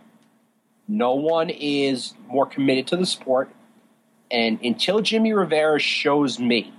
No 0.88 1.14
one 1.14 1.50
is 1.50 2.14
more 2.28 2.46
committed 2.46 2.88
to 2.88 2.98
the 2.98 3.06
sport. 3.06 3.50
And 4.30 4.60
until 4.64 5.02
Jimmy 5.02 5.34
Rivera 5.34 5.80
shows 5.80 6.40
me 6.40 6.74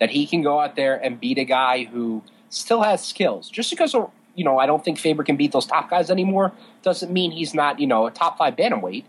that 0.00 0.10
he 0.10 0.26
can 0.26 0.42
go 0.42 0.60
out 0.60 0.76
there 0.76 0.96
and 0.96 1.20
beat 1.20 1.38
a 1.38 1.44
guy 1.44 1.84
who 1.84 2.22
still 2.48 2.82
has 2.82 3.04
skills. 3.04 3.48
Just 3.48 3.70
because 3.70 3.94
you 4.36 4.44
know 4.44 4.58
I 4.58 4.66
don't 4.66 4.84
think 4.84 4.98
Faber 4.98 5.24
can 5.24 5.36
beat 5.36 5.52
those 5.52 5.66
top 5.66 5.90
guys 5.90 6.10
anymore 6.10 6.52
doesn't 6.82 7.12
mean 7.12 7.32
he's 7.32 7.54
not 7.54 7.80
you 7.80 7.86
know 7.86 8.06
a 8.06 8.10
top 8.10 8.38
five 8.38 8.54
bantamweight. 8.54 9.04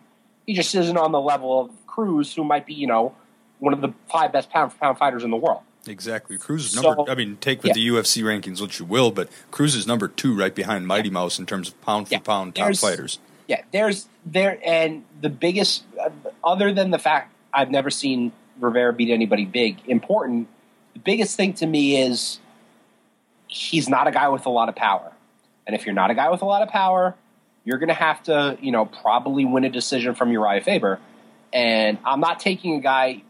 He 0.46 0.54
just 0.54 0.74
isn't 0.74 0.98
on 0.98 1.12
the 1.12 1.22
level 1.22 1.62
of 1.62 1.86
Cruz, 1.86 2.34
who 2.34 2.44
might 2.44 2.66
be 2.66 2.74
you 2.74 2.88
know 2.88 3.14
one 3.60 3.74
of 3.74 3.82
the 3.82 3.94
five 4.10 4.32
best 4.32 4.50
pound 4.50 4.72
for 4.72 4.80
pound 4.80 4.98
fighters 4.98 5.24
in 5.24 5.30
the 5.30 5.38
world. 5.38 5.62
Exactly. 5.88 6.38
Cruz 6.38 6.66
is 6.66 6.76
number. 6.76 7.04
So, 7.06 7.12
I 7.12 7.16
mean, 7.16 7.38
take 7.38 7.64
with 7.64 7.76
yeah. 7.78 7.92
the 7.92 8.02
UFC 8.02 8.24
rankings 8.24 8.62
what 8.62 8.78
you 8.80 8.86
will, 8.86 9.12
but 9.12 9.30
Cruz 9.52 9.76
is 9.76 9.88
number 9.88 10.08
two, 10.08 10.38
right 10.38 10.54
behind 10.54 10.88
Mighty 10.88 11.10
Mouse 11.10 11.40
in 11.40 11.46
terms 11.46 11.70
of 11.70 11.80
pound 11.82 12.08
for 12.08 12.16
yeah. 12.16 12.20
pound 12.20 12.56
top 12.56 12.66
there's, 12.66 12.80
fighters. 12.82 13.20
Yeah, 13.48 13.62
there's 13.72 14.08
there, 14.26 14.60
and 14.66 15.06
the 15.22 15.30
biggest, 15.30 15.84
uh, 16.00 16.10
other 16.44 16.74
than 16.74 16.92
the 16.92 17.00
fact 17.00 17.34
I've 17.54 17.72
never 17.72 17.90
seen 17.90 18.32
Rivera 18.60 18.94
beat 18.94 19.12
anybody 19.12 19.46
big, 19.46 19.80
important. 19.88 20.48
The 20.94 21.00
biggest 21.00 21.38
thing 21.38 21.54
to 21.54 21.66
me 21.66 22.02
is 22.02 22.40
he's 23.48 23.88
not 23.88 24.08
a 24.08 24.12
guy 24.12 24.28
with 24.30 24.46
a 24.46 24.50
lot 24.50 24.70
of 24.70 24.76
power, 24.76 25.12
and 25.68 25.76
if 25.76 25.86
you're 25.86 25.94
not 25.94 26.10
a 26.10 26.16
guy 26.16 26.30
with 26.30 26.42
a 26.42 26.46
lot 26.46 26.64
of 26.64 26.70
power, 26.70 27.16
you're 27.66 27.78
going 27.78 27.90
to 27.90 27.94
have 27.94 28.24
to, 28.24 28.58
you 28.62 28.72
know, 28.72 28.86
probably 28.86 29.44
win 29.44 29.66
a 29.66 29.70
decision 29.70 30.16
from 30.16 30.32
Uriah 30.32 30.62
Faber. 30.62 31.00
And 31.52 31.98
I'm 32.06 32.22
not 32.22 32.40
taking 32.40 32.76
a 32.76 32.80
guy 32.80 33.24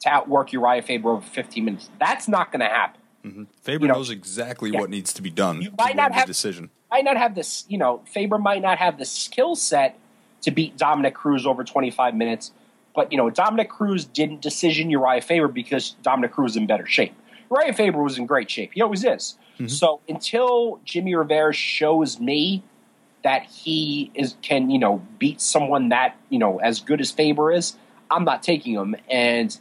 to 0.00 0.08
outwork 0.10 0.52
Uriah 0.52 0.82
Faber 0.82 1.10
over 1.10 1.26
15 1.26 1.64
minutes. 1.64 1.90
That's 1.98 2.28
not 2.28 2.52
going 2.52 2.60
to 2.60 2.66
happen. 2.66 3.00
Mm-hmm. 3.24 3.44
Faber 3.62 3.86
you 3.86 3.88
know, 3.88 3.94
knows 3.94 4.10
exactly 4.10 4.70
yeah. 4.70 4.80
what 4.80 4.90
needs 4.90 5.14
to 5.14 5.22
be 5.22 5.30
done 5.30 5.62
you 5.62 5.70
might 5.78 5.96
not 5.96 6.12
have, 6.12 6.26
decision. 6.26 6.68
Might 6.90 7.04
not 7.04 7.16
have 7.16 7.34
this, 7.34 7.64
you 7.68 7.78
know, 7.78 8.02
Faber 8.12 8.36
might 8.36 8.60
not 8.60 8.76
have 8.76 8.98
the 8.98 9.06
skill 9.06 9.56
set 9.56 9.98
to 10.42 10.50
beat 10.50 10.76
Dominick 10.76 11.14
Cruz 11.14 11.46
over 11.46 11.64
25 11.64 12.14
minutes, 12.14 12.52
but 12.94 13.10
you 13.10 13.16
know, 13.16 13.30
Dominick 13.30 13.70
Cruz 13.70 14.04
didn't 14.04 14.42
decision 14.42 14.90
Uriah 14.90 15.22
Faber 15.22 15.48
because 15.48 15.96
Dominick 16.02 16.32
Cruz 16.32 16.52
is 16.52 16.56
in 16.58 16.66
better 16.66 16.86
shape. 16.86 17.14
Uriah 17.50 17.72
Faber 17.72 18.02
was 18.02 18.18
in 18.18 18.26
great 18.26 18.50
shape. 18.50 18.72
He 18.74 18.82
always 18.82 19.04
is. 19.04 19.36
Mm-hmm. 19.54 19.68
So 19.68 20.00
until 20.08 20.80
Jimmy 20.84 21.14
Rivera 21.14 21.52
shows 21.52 22.18
me 22.18 22.62
that 23.22 23.44
he 23.44 24.10
is 24.14 24.36
can 24.42 24.70
you 24.70 24.78
know 24.78 25.02
beat 25.18 25.40
someone 25.40 25.88
that 25.88 26.16
you 26.28 26.38
know 26.38 26.58
as 26.58 26.80
good 26.80 27.00
as 27.00 27.10
Faber 27.10 27.52
is, 27.52 27.76
I'm 28.10 28.24
not 28.24 28.42
taking 28.42 28.74
him. 28.74 28.96
And 29.10 29.56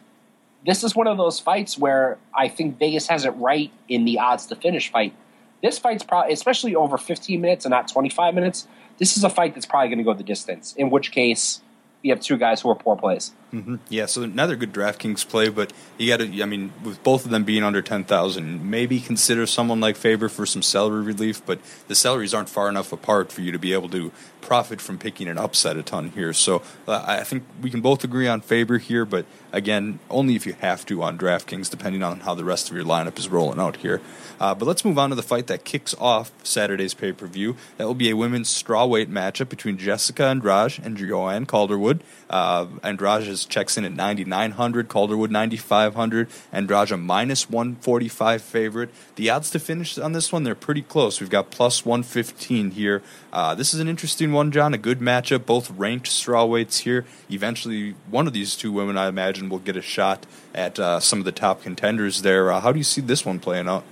this 0.66 0.84
is 0.84 0.96
one 0.96 1.08
of 1.08 1.18
those 1.18 1.40
fights 1.40 1.78
where 1.78 2.18
I 2.34 2.48
think 2.48 2.80
Vegas 2.80 3.08
has 3.08 3.26
it 3.26 3.32
right 3.32 3.72
in 3.90 4.06
the 4.06 4.20
odds 4.20 4.46
to 4.48 4.56
finish 4.56 4.92
fight. 4.92 5.14
This 5.62 5.80
fight's 5.80 6.04
probably, 6.04 6.34
especially 6.34 6.76
over 6.76 6.98
15 6.98 7.40
minutes 7.40 7.66
and 7.66 7.72
not 7.72 7.88
25 7.88 8.34
minutes, 8.34 8.68
this 8.98 9.18
is 9.18 9.24
a 9.24 9.30
fight 9.30 9.54
that's 9.54 9.66
probably 9.66 9.90
going 9.90 9.98
to 9.98 10.04
go 10.04 10.14
the 10.14 10.24
distance. 10.24 10.74
In 10.78 10.90
which 10.90 11.12
case, 11.12 11.62
you 12.02 12.12
have 12.14 12.22
two 12.22 12.38
guys 12.38 12.62
who 12.62 12.70
are 12.70 12.76
poor 12.76 12.96
plays. 12.96 13.32
Mm-hmm. 13.54 13.76
Yeah, 13.90 14.08
so 14.08 14.24
another 14.24 14.56
good 14.56 14.74
DraftKings 14.74 15.28
play, 15.28 15.50
but 15.50 15.72
you 16.00 16.08
got 16.10 16.18
to, 16.26 16.42
I 16.42 16.46
mean, 16.46 16.74
with 16.84 17.04
both 17.04 17.24
of 17.24 17.30
them 17.30 17.44
being 17.44 17.64
under 17.64 17.84
10,000, 17.84 18.68
maybe 18.68 19.00
consider 19.00 19.46
someone 19.46 19.80
like 19.80 19.96
Faber 19.96 20.28
for 20.28 20.48
some 20.48 20.64
salary 20.64 21.04
relief, 21.04 21.46
but 21.46 21.60
the 21.88 21.94
salaries 21.94 22.34
aren't 22.34 22.50
far 22.50 22.68
enough 22.68 22.92
apart 22.92 23.32
for 23.32 23.42
you 23.42 23.52
to 23.52 23.60
be 23.60 23.72
able 23.72 23.90
to 23.90 24.12
profit 24.42 24.82
from 24.82 24.98
picking 24.98 25.28
an 25.28 25.38
upset 25.38 25.78
a 25.78 25.84
ton 25.84 26.10
here. 26.10 26.34
So 26.34 26.62
uh, 26.88 27.04
I 27.08 27.24
think 27.24 27.44
we 27.62 27.70
can 27.70 27.82
both 27.82 28.04
agree 28.04 28.28
on 28.28 28.42
Faber 28.42 28.78
here, 28.78 29.06
but 29.06 29.26
again, 29.52 30.00
only 30.10 30.36
if 30.36 30.46
you 30.46 30.54
have 30.54 30.86
to 30.88 31.02
on 31.02 31.18
DraftKings, 31.18 31.70
depending 31.70 32.04
on 32.04 32.22
how 32.22 32.34
the 32.34 32.44
rest 32.44 32.70
of 32.70 32.76
your 32.76 32.86
lineup 32.86 33.18
is 33.18 33.30
rolling 33.30 33.60
out 33.60 33.78
here. 33.78 34.02
Uh, 34.40 34.54
but 34.54 34.66
let's 34.66 34.84
move 34.84 34.98
on 34.98 35.10
to 35.10 35.16
the 35.16 35.24
fight 35.24 35.48
that 35.48 35.64
kicks 35.64 35.96
off 36.00 36.32
Saturday's 36.44 36.94
pay 36.94 37.14
per 37.14 37.28
view. 37.28 37.56
That 37.78 37.88
will 37.88 37.94
be 37.94 38.10
a 38.10 38.16
women's 38.16 38.50
strawweight 38.50 39.08
matchup 39.08 39.48
between 39.48 39.78
Jessica 39.78 40.26
Andrade 40.26 40.80
and 40.84 40.98
Joanne 40.98 41.46
Calderwood. 41.46 42.02
Uh, 42.30 42.68
Andrade 42.84 43.28
checks 43.46 43.78
in 43.78 43.86
at 43.86 43.92
9,900, 43.92 44.88
Calderwood 44.88 45.32
9,500, 45.32 46.28
Andrade 46.52 46.92
a 46.92 46.98
minus 46.98 47.50
145 47.50 48.42
favorite. 48.42 48.90
The 49.16 49.30
odds 49.30 49.50
to 49.52 49.60
finish 49.60 49.98
on 49.98 50.14
this 50.14 50.32
one, 50.32 50.44
they're 50.44 50.56
pretty 50.56 50.82
close. 50.82 51.20
We've 51.20 51.30
got 51.30 51.52
plus 51.52 51.86
115 51.86 52.72
here. 52.72 53.02
Uh, 53.32 53.56
this 53.56 53.74
is 53.74 53.80
an 53.80 53.88
interesting 53.88 54.32
one, 54.32 54.52
John. 54.52 54.74
A 54.74 54.78
good 54.78 55.00
matchup, 55.00 55.46
both 55.46 55.72
ranked 55.72 56.08
strawweights 56.08 56.80
here. 56.80 57.06
Eventually, 57.30 57.96
one 58.10 58.28
of 58.28 58.34
these 58.34 58.56
two 58.56 58.72
women, 58.72 58.98
I 58.98 59.08
imagine, 59.08 59.50
will 59.50 59.60
get 59.60 59.78
a 59.78 59.82
shot 59.82 60.26
at 60.54 60.80
uh, 60.80 61.00
some 61.00 61.20
of 61.20 61.26
the 61.26 61.32
top 61.32 61.62
contenders 61.62 62.22
there. 62.22 62.52
Uh, 62.52 62.60
how 62.60 62.72
do 62.72 62.78
you 62.78 62.84
see 62.84 63.02
this 63.02 63.26
one 63.26 63.40
playing 63.40 63.68
out? 63.68 63.84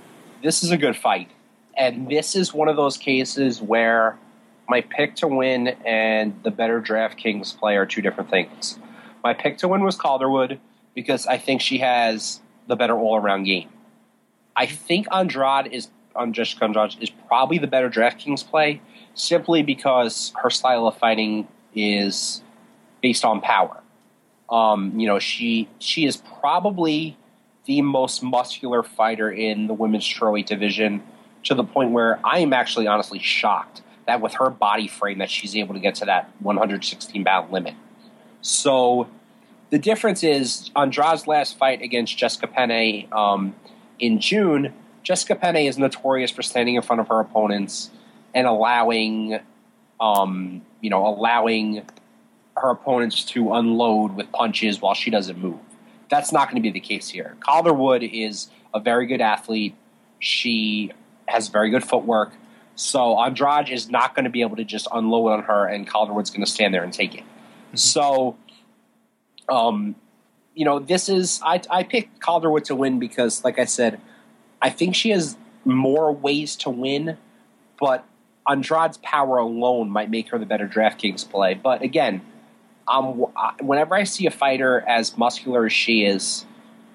This 0.42 0.62
is 0.62 0.70
a 0.70 0.76
good 0.76 0.96
fight. 0.96 1.30
And 1.76 2.10
this 2.10 2.36
is 2.36 2.52
one 2.52 2.68
of 2.68 2.76
those 2.76 2.96
cases 2.96 3.62
where 3.62 4.18
my 4.68 4.80
pick 4.80 5.16
to 5.16 5.28
win 5.28 5.68
and 5.84 6.42
the 6.42 6.50
better 6.50 6.80
DraftKings 6.80 7.56
play 7.58 7.76
are 7.76 7.86
two 7.86 8.02
different 8.02 8.30
things. 8.30 8.78
My 9.22 9.34
pick 9.34 9.58
to 9.58 9.68
win 9.68 9.82
was 9.84 9.96
Calderwood 9.96 10.58
because 10.94 11.26
I 11.26 11.38
think 11.38 11.60
she 11.60 11.78
has 11.78 12.40
the 12.66 12.76
better 12.76 12.94
all 12.94 13.16
around 13.16 13.44
game. 13.44 13.68
I 14.56 14.66
think 14.66 15.06
Andrade 15.12 15.72
is 15.72 15.88
Jessica 16.32 16.64
Andrade 16.64 16.96
is 17.00 17.10
probably 17.10 17.58
the 17.58 17.66
better 17.66 17.88
DraftKings 17.88 18.46
play 18.46 18.82
simply 19.14 19.62
because 19.62 20.32
her 20.42 20.50
style 20.50 20.86
of 20.86 20.96
fighting 20.96 21.48
is 21.74 22.42
based 23.00 23.24
on 23.24 23.40
power. 23.40 23.80
Um, 24.50 24.98
you 24.98 25.06
know, 25.06 25.18
she 25.18 25.68
she 25.78 26.04
is 26.04 26.18
probably 26.40 27.16
the 27.64 27.80
most 27.80 28.22
muscular 28.22 28.82
fighter 28.82 29.30
in 29.30 29.66
the 29.68 29.74
women's 29.74 30.04
strawweight 30.04 30.46
division 30.46 31.02
to 31.44 31.54
the 31.54 31.64
point 31.64 31.92
where 31.92 32.20
I 32.24 32.40
am 32.40 32.52
actually 32.52 32.86
honestly 32.86 33.18
shocked 33.18 33.82
that 34.06 34.20
with 34.20 34.34
her 34.34 34.50
body 34.50 34.88
frame 34.88 35.18
that 35.18 35.30
she's 35.30 35.56
able 35.56 35.74
to 35.74 35.80
get 35.80 35.94
to 35.96 36.04
that 36.06 36.30
116 36.40 37.24
pound 37.24 37.52
limit. 37.52 37.74
So 38.42 39.08
the 39.70 39.78
difference 39.78 40.22
is 40.22 40.70
Andrade's 40.76 41.26
last 41.26 41.56
fight 41.56 41.80
against 41.80 42.18
Jessica 42.18 42.46
Penne 42.46 43.08
um, 43.12 43.54
in 43.98 44.20
June. 44.20 44.74
Jessica 45.02 45.34
Penne 45.34 45.56
is 45.56 45.78
notorious 45.78 46.30
for 46.30 46.42
standing 46.42 46.74
in 46.74 46.82
front 46.82 47.00
of 47.00 47.08
her 47.08 47.20
opponents 47.20 47.90
and 48.34 48.46
allowing, 48.46 49.40
um, 50.00 50.62
you 50.80 50.90
know, 50.90 51.06
allowing 51.06 51.86
her 52.56 52.70
opponents 52.70 53.24
to 53.24 53.54
unload 53.54 54.14
with 54.14 54.30
punches 54.32 54.80
while 54.80 54.94
she 54.94 55.10
doesn't 55.10 55.38
move. 55.38 55.58
That's 56.10 56.32
not 56.32 56.48
going 56.48 56.56
to 56.56 56.62
be 56.62 56.70
the 56.70 56.80
case 56.80 57.08
here. 57.08 57.36
Calderwood 57.40 58.02
is 58.02 58.50
a 58.74 58.80
very 58.80 59.06
good 59.06 59.20
athlete. 59.20 59.74
She 60.18 60.92
has 61.26 61.48
very 61.48 61.70
good 61.70 61.84
footwork. 61.84 62.32
So 62.74 63.18
Andrade 63.18 63.70
is 63.70 63.88
not 63.88 64.14
going 64.14 64.24
to 64.24 64.30
be 64.30 64.42
able 64.42 64.56
to 64.56 64.64
just 64.64 64.86
unload 64.92 65.32
on 65.32 65.42
her, 65.44 65.66
and 65.66 65.88
Calderwood's 65.88 66.30
going 66.30 66.44
to 66.44 66.50
stand 66.50 66.74
there 66.74 66.82
and 66.82 66.92
take 66.92 67.14
it. 67.14 67.22
Mm-hmm. 67.72 67.76
So, 67.76 68.36
um, 69.48 69.94
you 70.54 70.64
know, 70.64 70.78
this 70.78 71.08
is 71.08 71.40
I, 71.42 71.60
I 71.70 71.82
picked 71.82 72.20
Calderwood 72.20 72.64
to 72.66 72.74
win 72.74 72.98
because, 72.98 73.44
like 73.44 73.58
I 73.58 73.64
said, 73.64 74.00
I 74.60 74.70
think 74.70 74.94
she 74.94 75.10
has 75.10 75.36
more 75.64 76.12
ways 76.12 76.56
to 76.56 76.70
win, 76.70 77.16
but 77.80 78.04
Andrade's 78.48 78.98
power 78.98 79.38
alone 79.38 79.90
might 79.90 80.10
make 80.10 80.28
her 80.28 80.38
the 80.38 80.46
better 80.46 80.68
DraftKings 80.68 81.28
play. 81.28 81.54
But 81.54 81.82
again, 81.82 82.22
um, 82.88 83.26
whenever 83.60 83.94
I 83.94 84.04
see 84.04 84.26
a 84.26 84.30
fighter 84.30 84.80
as 84.86 85.16
muscular 85.16 85.66
as 85.66 85.72
she 85.72 86.04
is 86.04 86.44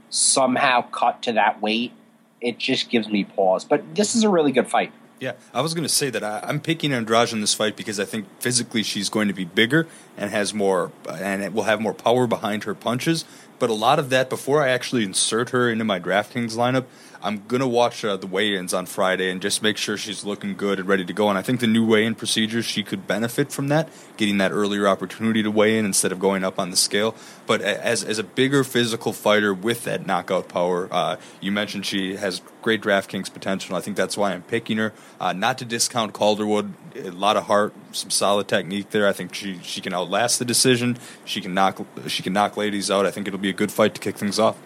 somehow 0.09 0.81
cut 0.81 1.23
to 1.23 1.33
that 1.33 1.61
weight, 1.61 1.93
it 2.41 2.57
just 2.57 2.89
gives 2.89 3.07
me 3.07 3.23
pause. 3.23 3.65
But 3.65 3.95
this 3.95 4.15
is 4.15 4.23
a 4.23 4.29
really 4.29 4.51
good 4.51 4.67
fight. 4.67 4.91
Yeah, 5.19 5.33
I 5.53 5.61
was 5.61 5.73
going 5.73 5.83
to 5.83 5.93
say 5.93 6.11
that 6.11 6.23
I, 6.23 6.47
am 6.47 6.59
picking 6.59 6.93
Andrade 6.93 7.33
in 7.33 7.41
this 7.41 7.53
fight 7.53 7.75
because 7.75 7.99
I 7.99 8.05
think 8.05 8.27
physically 8.39 8.83
she's 8.83 9.09
going 9.09 9.27
to 9.27 9.33
be 9.33 9.45
bigger 9.45 9.87
and 10.17 10.32
has 10.32 10.53
more, 10.53 10.91
and 11.10 11.43
it 11.43 11.53
will 11.53 11.63
have 11.63 11.80
more 11.80 11.93
power 11.93 12.27
behind 12.27 12.63
her 12.63 12.73
punches. 12.73 13.23
But 13.60 13.69
a 13.69 13.73
lot 13.73 13.97
of 13.97 14.10
that, 14.10 14.30
before 14.30 14.63
I 14.63 14.69
actually 14.69 15.03
insert 15.03 15.49
her 15.49 15.69
into 15.69 15.84
my 15.84 15.99
DraftKings 15.99 16.56
lineup, 16.56 16.86
I'm 17.23 17.43
gonna 17.47 17.67
watch 17.67 18.06
uh, 18.06 18.15
the 18.17 18.27
weigh-ins 18.27 18.73
on 18.73 18.86
Friday 18.86 19.32
and 19.32 19.41
just 19.41 19.63
make 19.63 19.77
sure 19.77 19.97
she's 19.97 20.23
looking 20.23 20.56
good 20.56 20.80
and 20.80 20.88
ready 20.88 21.03
to 21.03 21.13
go. 21.13 21.30
And 21.30 21.38
I 21.38 21.41
think 21.41 21.60
the 21.60 21.67
new 21.67 21.86
weigh-in 21.86 22.13
procedures 22.13 22.65
she 22.65 22.84
could 22.84 23.08
benefit 23.08 23.51
from 23.51 23.69
that, 23.69 23.89
getting 24.17 24.38
that 24.38 24.51
earlier 24.51 24.88
opportunity 24.88 25.41
to 25.41 25.49
weigh 25.49 25.80
in 25.80 25.86
instead 25.86 26.12
of 26.12 26.19
going 26.19 26.43
up 26.43 26.60
on 26.60 26.69
the 26.69 26.77
scale. 26.77 27.15
But 27.47 27.62
as 27.62 28.03
as 28.03 28.19
a 28.19 28.23
bigger 28.23 28.63
physical 28.63 29.13
fighter 29.13 29.51
with 29.53 29.84
that 29.86 30.06
knockout 30.06 30.47
power, 30.47 30.88
uh, 30.91 31.15
you 31.41 31.51
mentioned 31.51 31.88
she 31.88 32.17
has 32.17 32.41
great 32.62 32.82
DraftKings 32.82 33.34
potential. 33.34 33.75
I 33.75 33.82
think 33.82 33.97
that's 33.97 34.15
why 34.15 34.34
I'm 34.34 34.43
picking 34.43 34.77
her. 34.77 34.93
Uh, 35.19 35.34
not 35.34 35.58
to 35.58 35.65
discount 35.65 36.13
Calderwood, 36.13 36.73
a 36.95 37.10
lot 37.10 37.36
of 37.36 37.45
heart, 37.45 37.73
some 37.93 38.12
solid 38.12 38.47
technique 38.47 38.91
there. 38.91 39.08
I 39.08 39.13
think 39.13 39.34
she 39.34 39.60
she 39.63 39.82
can 39.82 39.93
outlast 40.07 40.39
the 40.39 40.45
decision. 40.45 40.97
She 41.25 41.41
can 41.41 41.53
knock 41.53 41.85
she 42.07 42.23
can 42.23 42.33
knock 42.33 42.57
ladies 42.57 42.89
out. 42.89 43.05
I 43.05 43.11
think 43.11 43.27
it'll 43.27 43.39
be 43.39 43.49
a 43.49 43.53
good 43.53 43.71
fight 43.71 43.93
to 43.95 44.01
kick 44.01 44.17
things 44.17 44.39
off. 44.39 44.57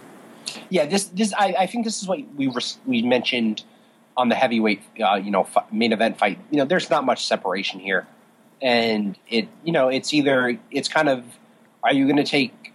Yeah, 0.70 0.86
this 0.86 1.06
this 1.06 1.34
I, 1.34 1.56
I 1.60 1.68
think 1.68 1.86
this 1.86 2.02
is 2.02 2.08
what 2.08 2.20
we 2.36 2.52
we 2.86 3.02
mentioned 3.02 3.64
on 4.18 4.30
the 4.30 4.36
heavyweight 4.36 4.82
uh, 5.04 5.16
you 5.16 5.32
know 5.32 5.48
main 5.72 5.94
event 5.94 6.18
fight. 6.18 6.40
You 6.52 6.58
know, 6.58 6.66
there's 6.66 6.90
not 6.90 7.06
much 7.06 7.26
separation 7.26 7.80
here, 7.80 8.08
and 8.62 9.18
it 9.28 9.48
you 9.64 9.72
know 9.72 9.90
it's 9.90 10.14
either 10.14 10.60
it's 10.70 10.88
kind 10.88 11.10
of 11.10 11.24
are 11.84 11.94
you 11.94 12.06
going 12.06 12.18
to 12.18 12.24
take 12.24 12.74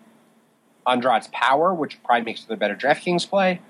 Andrade's 0.86 1.28
power, 1.32 1.72
which 1.72 2.02
probably 2.02 2.24
makes 2.24 2.44
it 2.44 2.50
a 2.50 2.56
better 2.56 2.74
DraftKings 2.74 3.28
play, 3.28 3.60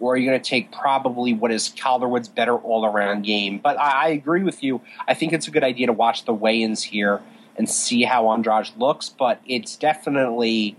or 0.00 0.14
are 0.14 0.16
you 0.16 0.28
going 0.28 0.40
to 0.40 0.48
take 0.48 0.72
probably 0.72 1.34
what 1.34 1.50
is 1.50 1.68
Calderwood's 1.76 2.28
better 2.28 2.56
all 2.56 2.86
around 2.86 3.22
game? 3.22 3.58
But 3.58 3.78
I, 3.78 4.04
I 4.04 4.08
agree 4.08 4.42
with 4.42 4.62
you. 4.62 4.80
I 5.06 5.14
think 5.14 5.32
it's 5.32 5.48
a 5.48 5.50
good 5.50 5.64
idea 5.64 5.86
to 5.88 5.92
watch 5.92 6.24
the 6.24 6.34
weigh 6.34 6.62
ins 6.62 6.82
here 6.82 7.20
and 7.58 7.68
see 7.68 8.02
how 8.02 8.30
Andrade 8.30 8.70
looks, 8.76 9.08
but 9.08 9.40
it's 9.46 9.76
definitely 9.76 10.76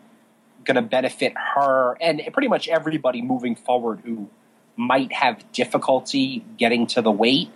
going 0.63 0.75
to 0.75 0.81
benefit 0.81 1.33
her 1.55 1.97
and 2.01 2.21
pretty 2.33 2.47
much 2.47 2.67
everybody 2.67 3.21
moving 3.21 3.55
forward 3.55 4.01
who 4.03 4.29
might 4.75 5.11
have 5.11 5.49
difficulty 5.51 6.45
getting 6.57 6.85
to 6.87 7.01
the 7.01 7.11
weight. 7.11 7.49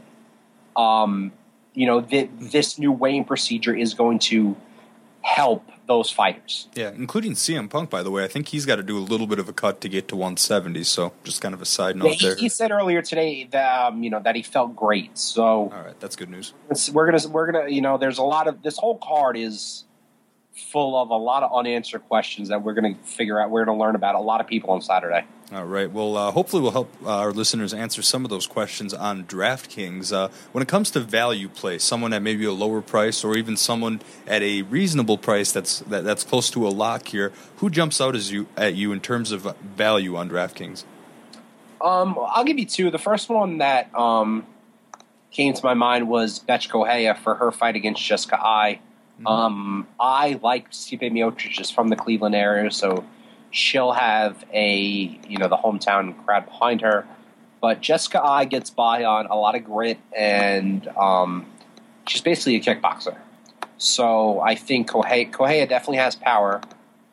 Um, 0.75 1.31
you 1.73 1.85
know, 1.85 2.01
th- 2.01 2.29
this 2.39 2.79
new 2.79 2.91
weighing 2.91 3.25
procedure 3.25 3.75
is 3.75 3.93
going 3.93 4.19
to 4.19 4.55
help 5.21 5.69
those 5.87 6.09
fighters. 6.09 6.67
Yeah, 6.73 6.91
including 6.91 7.33
CM 7.33 7.69
Punk, 7.69 7.89
by 7.89 8.03
the 8.03 8.11
way. 8.11 8.23
I 8.23 8.27
think 8.27 8.47
he's 8.49 8.65
got 8.65 8.77
to 8.77 8.83
do 8.83 8.97
a 8.97 8.99
little 8.99 9.27
bit 9.27 9.39
of 9.39 9.49
a 9.49 9.53
cut 9.53 9.81
to 9.81 9.89
get 9.89 10.07
to 10.09 10.15
170. 10.15 10.83
So, 10.83 11.13
just 11.23 11.41
kind 11.41 11.53
of 11.53 11.61
a 11.61 11.65
side 11.65 11.95
note 11.95 12.05
yeah, 12.05 12.13
he, 12.13 12.25
there. 12.25 12.35
He 12.35 12.49
said 12.49 12.71
earlier 12.71 13.01
today 13.01 13.47
that 13.51 13.87
um, 13.87 14.03
you 14.03 14.09
know 14.09 14.19
that 14.21 14.35
he 14.35 14.41
felt 14.41 14.75
great. 14.75 15.17
So, 15.17 15.43
all 15.43 15.69
right, 15.69 15.99
that's 15.99 16.15
good 16.15 16.29
news. 16.29 16.53
We're 16.91 17.11
gonna 17.11 17.27
we're 17.29 17.51
gonna 17.51 17.69
you 17.69 17.81
know 17.81 17.97
there's 17.97 18.17
a 18.17 18.23
lot 18.23 18.47
of 18.47 18.61
this 18.61 18.77
whole 18.77 18.97
card 18.97 19.37
is 19.37 19.85
full 20.53 21.01
of 21.01 21.09
a 21.09 21.15
lot 21.17 21.43
of 21.43 21.51
unanswered 21.53 22.07
questions 22.07 22.49
that 22.49 22.63
we're 22.63 22.73
going 22.73 22.95
to 22.95 23.01
figure 23.03 23.39
out. 23.39 23.49
We're 23.49 23.65
going 23.65 23.77
to 23.77 23.81
learn 23.81 23.95
about 23.95 24.15
a 24.15 24.19
lot 24.19 24.41
of 24.41 24.47
people 24.47 24.71
on 24.71 24.81
Saturday. 24.81 25.25
All 25.53 25.65
right. 25.65 25.91
Well, 25.91 26.15
uh, 26.15 26.31
hopefully, 26.31 26.61
we'll 26.61 26.71
help 26.71 26.93
uh, 27.05 27.09
our 27.09 27.31
listeners 27.31 27.73
answer 27.73 28.01
some 28.01 28.23
of 28.23 28.29
those 28.29 28.47
questions 28.47 28.93
on 28.93 29.25
DraftKings. 29.25 30.13
Uh, 30.13 30.29
when 30.53 30.61
it 30.61 30.69
comes 30.69 30.91
to 30.91 31.01
value 31.01 31.49
play, 31.49 31.77
someone 31.77 32.13
at 32.13 32.21
maybe 32.21 32.45
a 32.45 32.53
lower 32.53 32.81
price, 32.81 33.21
or 33.23 33.35
even 33.35 33.57
someone 33.57 34.01
at 34.25 34.41
a 34.41 34.61
reasonable 34.61 35.17
price 35.17 35.51
that's 35.51 35.79
that, 35.79 36.05
that's 36.05 36.23
close 36.23 36.49
to 36.51 36.65
a 36.65 36.69
lock 36.69 37.09
here, 37.09 37.33
who 37.57 37.69
jumps 37.69 37.99
out 37.99 38.15
as 38.15 38.31
you 38.31 38.47
at 38.55 38.75
you 38.75 38.93
in 38.93 39.01
terms 39.01 39.33
of 39.33 39.57
value 39.57 40.15
on 40.15 40.29
DraftKings? 40.29 40.85
Um, 41.81 42.17
I'll 42.17 42.45
give 42.45 42.57
you 42.57 42.65
two. 42.65 42.89
The 42.89 42.99
first 42.99 43.27
one 43.27 43.57
that 43.57 43.93
um, 43.93 44.45
came 45.31 45.53
to 45.53 45.65
my 45.65 45.73
mind 45.73 46.07
was 46.07 46.39
Bethe 46.39 46.69
Correia 46.69 47.13
for 47.13 47.35
her 47.35 47.51
fight 47.51 47.75
against 47.75 48.01
Jessica 48.01 48.39
Eye. 48.39 48.79
Mm-hmm. 49.21 49.27
Um, 49.27 49.87
I 49.99 50.39
like 50.41 50.71
Stipe 50.71 51.01
Miocic 51.11 51.59
is 51.59 51.69
from 51.69 51.89
the 51.89 51.95
Cleveland 51.95 52.33
area, 52.33 52.71
so 52.71 53.05
she'll 53.51 53.91
have 53.91 54.43
a 54.51 54.75
you 55.27 55.37
know 55.37 55.47
the 55.47 55.57
hometown 55.57 56.25
crowd 56.25 56.45
behind 56.45 56.81
her. 56.81 57.05
But 57.61 57.81
Jessica 57.81 58.23
Eye 58.23 58.45
gets 58.45 58.71
by 58.71 59.03
on 59.03 59.27
a 59.27 59.35
lot 59.35 59.55
of 59.55 59.63
grit, 59.63 59.99
and 60.17 60.87
um, 60.97 61.45
she's 62.07 62.21
basically 62.21 62.55
a 62.55 62.59
kickboxer. 62.59 63.17
So 63.77 64.39
I 64.39 64.55
think 64.55 64.89
Correia, 64.89 65.25
Correia 65.25 65.67
definitely 65.67 65.97
has 65.97 66.15
power. 66.15 66.61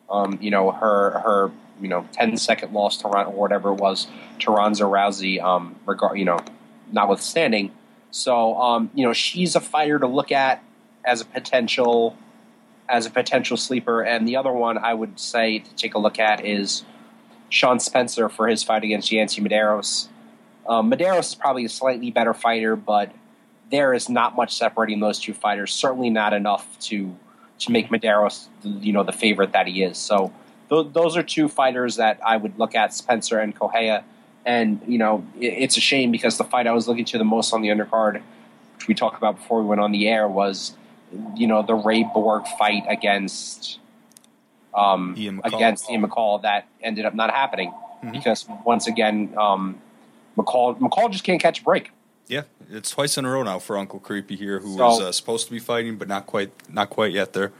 Um, 0.09 0.39
you 0.41 0.49
know 0.49 0.71
her 0.71 1.19
her 1.19 1.51
you 1.79 1.87
know 1.87 2.07
10 2.13 2.37
second 2.37 2.73
loss 2.73 2.97
to 2.97 3.07
Ron, 3.07 3.27
or 3.27 3.33
whatever 3.33 3.69
it 3.69 3.75
was 3.75 4.07
to 4.39 4.51
Ronda 4.51 4.83
Rousey. 4.83 5.41
Um, 5.41 5.75
regard 5.85 6.17
you 6.17 6.25
know, 6.25 6.39
notwithstanding. 6.91 7.71
So 8.09 8.59
um, 8.59 8.89
you 8.95 9.05
know 9.05 9.13
she's 9.13 9.55
a 9.55 9.59
fighter 9.59 9.99
to 9.99 10.07
look 10.07 10.31
at 10.31 10.63
as 11.05 11.21
a 11.21 11.25
potential 11.25 12.15
as 12.89 13.05
a 13.05 13.11
potential 13.11 13.55
sleeper. 13.55 14.01
And 14.01 14.27
the 14.27 14.35
other 14.35 14.51
one 14.51 14.77
I 14.77 14.93
would 14.93 15.19
say 15.19 15.59
to 15.59 15.75
take 15.75 15.93
a 15.93 15.99
look 15.99 16.17
at 16.17 16.43
is 16.43 16.83
Sean 17.49 17.79
Spencer 17.79 18.29
for 18.29 18.47
his 18.47 18.63
fight 18.63 18.83
against 18.83 19.11
Yancy 19.11 19.41
Medeiros. 19.41 20.07
Um, 20.67 20.91
Medeiros 20.91 21.19
is 21.19 21.35
probably 21.35 21.65
a 21.65 21.69
slightly 21.69 22.11
better 22.11 22.33
fighter, 22.33 22.75
but 22.75 23.11
there 23.71 23.93
is 23.93 24.09
not 24.09 24.35
much 24.35 24.55
separating 24.55 24.99
those 24.99 25.19
two 25.19 25.33
fighters. 25.33 25.71
Certainly 25.71 26.09
not 26.09 26.33
enough 26.33 26.79
to 26.81 27.15
to 27.59 27.71
make 27.73 27.89
Medeiros, 27.89 28.47
you 28.63 28.93
know, 28.93 29.03
the 29.03 29.11
favorite 29.11 29.51
that 29.51 29.67
he 29.67 29.83
is. 29.83 29.97
So 29.97 30.31
th- 30.69 30.87
those 30.93 31.17
are 31.17 31.23
two 31.23 31.49
fighters 31.49 31.97
that 31.97 32.17
I 32.25 32.37
would 32.37 32.57
look 32.57 32.73
at, 32.73 32.93
Spencer 32.93 33.37
and 33.39 33.53
Correia. 33.53 34.05
And 34.45 34.81
you 34.87 34.97
know, 34.97 35.25
it, 35.39 35.47
it's 35.47 35.77
a 35.77 35.81
shame 35.81 36.11
because 36.11 36.37
the 36.37 36.43
fight 36.43 36.67
I 36.67 36.71
was 36.71 36.87
looking 36.87 37.05
to 37.05 37.17
the 37.17 37.23
most 37.23 37.53
on 37.53 37.61
the 37.61 37.69
undercard, 37.69 38.21
which 38.75 38.87
we 38.87 38.93
talked 38.93 39.17
about 39.17 39.35
before 39.35 39.61
we 39.61 39.67
went 39.67 39.81
on 39.81 39.91
the 39.91 40.07
air, 40.07 40.27
was 40.27 40.75
you 41.35 41.47
know 41.47 41.63
the 41.63 41.73
Ray 41.73 42.03
Borg 42.03 42.45
fight 42.57 42.83
against 42.87 43.79
um, 44.73 45.15
Ian 45.17 45.41
against 45.43 45.89
Ian 45.89 46.03
McCall 46.03 46.41
that 46.43 46.67
ended 46.81 47.05
up 47.05 47.13
not 47.13 47.31
happening 47.31 47.71
mm-hmm. 47.71 48.11
because 48.11 48.45
once 48.65 48.87
again 48.87 49.33
um, 49.37 49.79
McCall 50.37 50.77
McCall 50.79 51.11
just 51.11 51.23
can't 51.23 51.41
catch 51.41 51.61
a 51.61 51.63
break. 51.63 51.91
Yeah, 52.27 52.43
it's 52.69 52.91
twice 52.91 53.17
in 53.17 53.25
a 53.25 53.29
row 53.29 53.41
now 53.41 53.57
for 53.57 53.77
Uncle 53.77 53.99
Creepy 53.99 54.35
here, 54.35 54.59
who 54.59 54.77
so, 54.77 54.85
was 54.85 55.01
uh, 55.01 55.11
supposed 55.11 55.47
to 55.47 55.51
be 55.51 55.59
fighting 55.59 55.97
but 55.97 56.07
not 56.07 56.27
quite 56.27 56.51
not 56.71 56.89
quite 56.89 57.11
yet 57.11 57.33
there. 57.33 57.51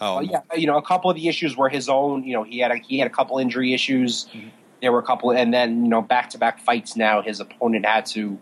Um, 0.00 0.24
yeah, 0.24 0.40
you 0.56 0.66
know, 0.66 0.78
a 0.78 0.82
couple 0.82 1.10
of 1.10 1.16
the 1.16 1.28
issues 1.28 1.56
were 1.56 1.68
his 1.68 1.88
own. 1.88 2.24
You 2.24 2.32
know, 2.32 2.42
he 2.42 2.58
had 2.58 2.72
a, 2.72 2.76
he 2.76 2.98
had 2.98 3.06
a 3.06 3.14
couple 3.14 3.38
injury 3.38 3.72
issues. 3.72 4.26
Mm-hmm. 4.26 4.48
There 4.80 4.90
were 4.90 4.98
a 4.98 5.04
couple, 5.04 5.30
and 5.30 5.54
then 5.54 5.84
you 5.84 5.88
know, 5.88 6.02
back 6.02 6.30
to 6.30 6.38
back 6.38 6.58
fights. 6.58 6.96
Now 6.96 7.22
his 7.22 7.38
opponent 7.38 7.86
had 7.86 8.06
to 8.06 8.36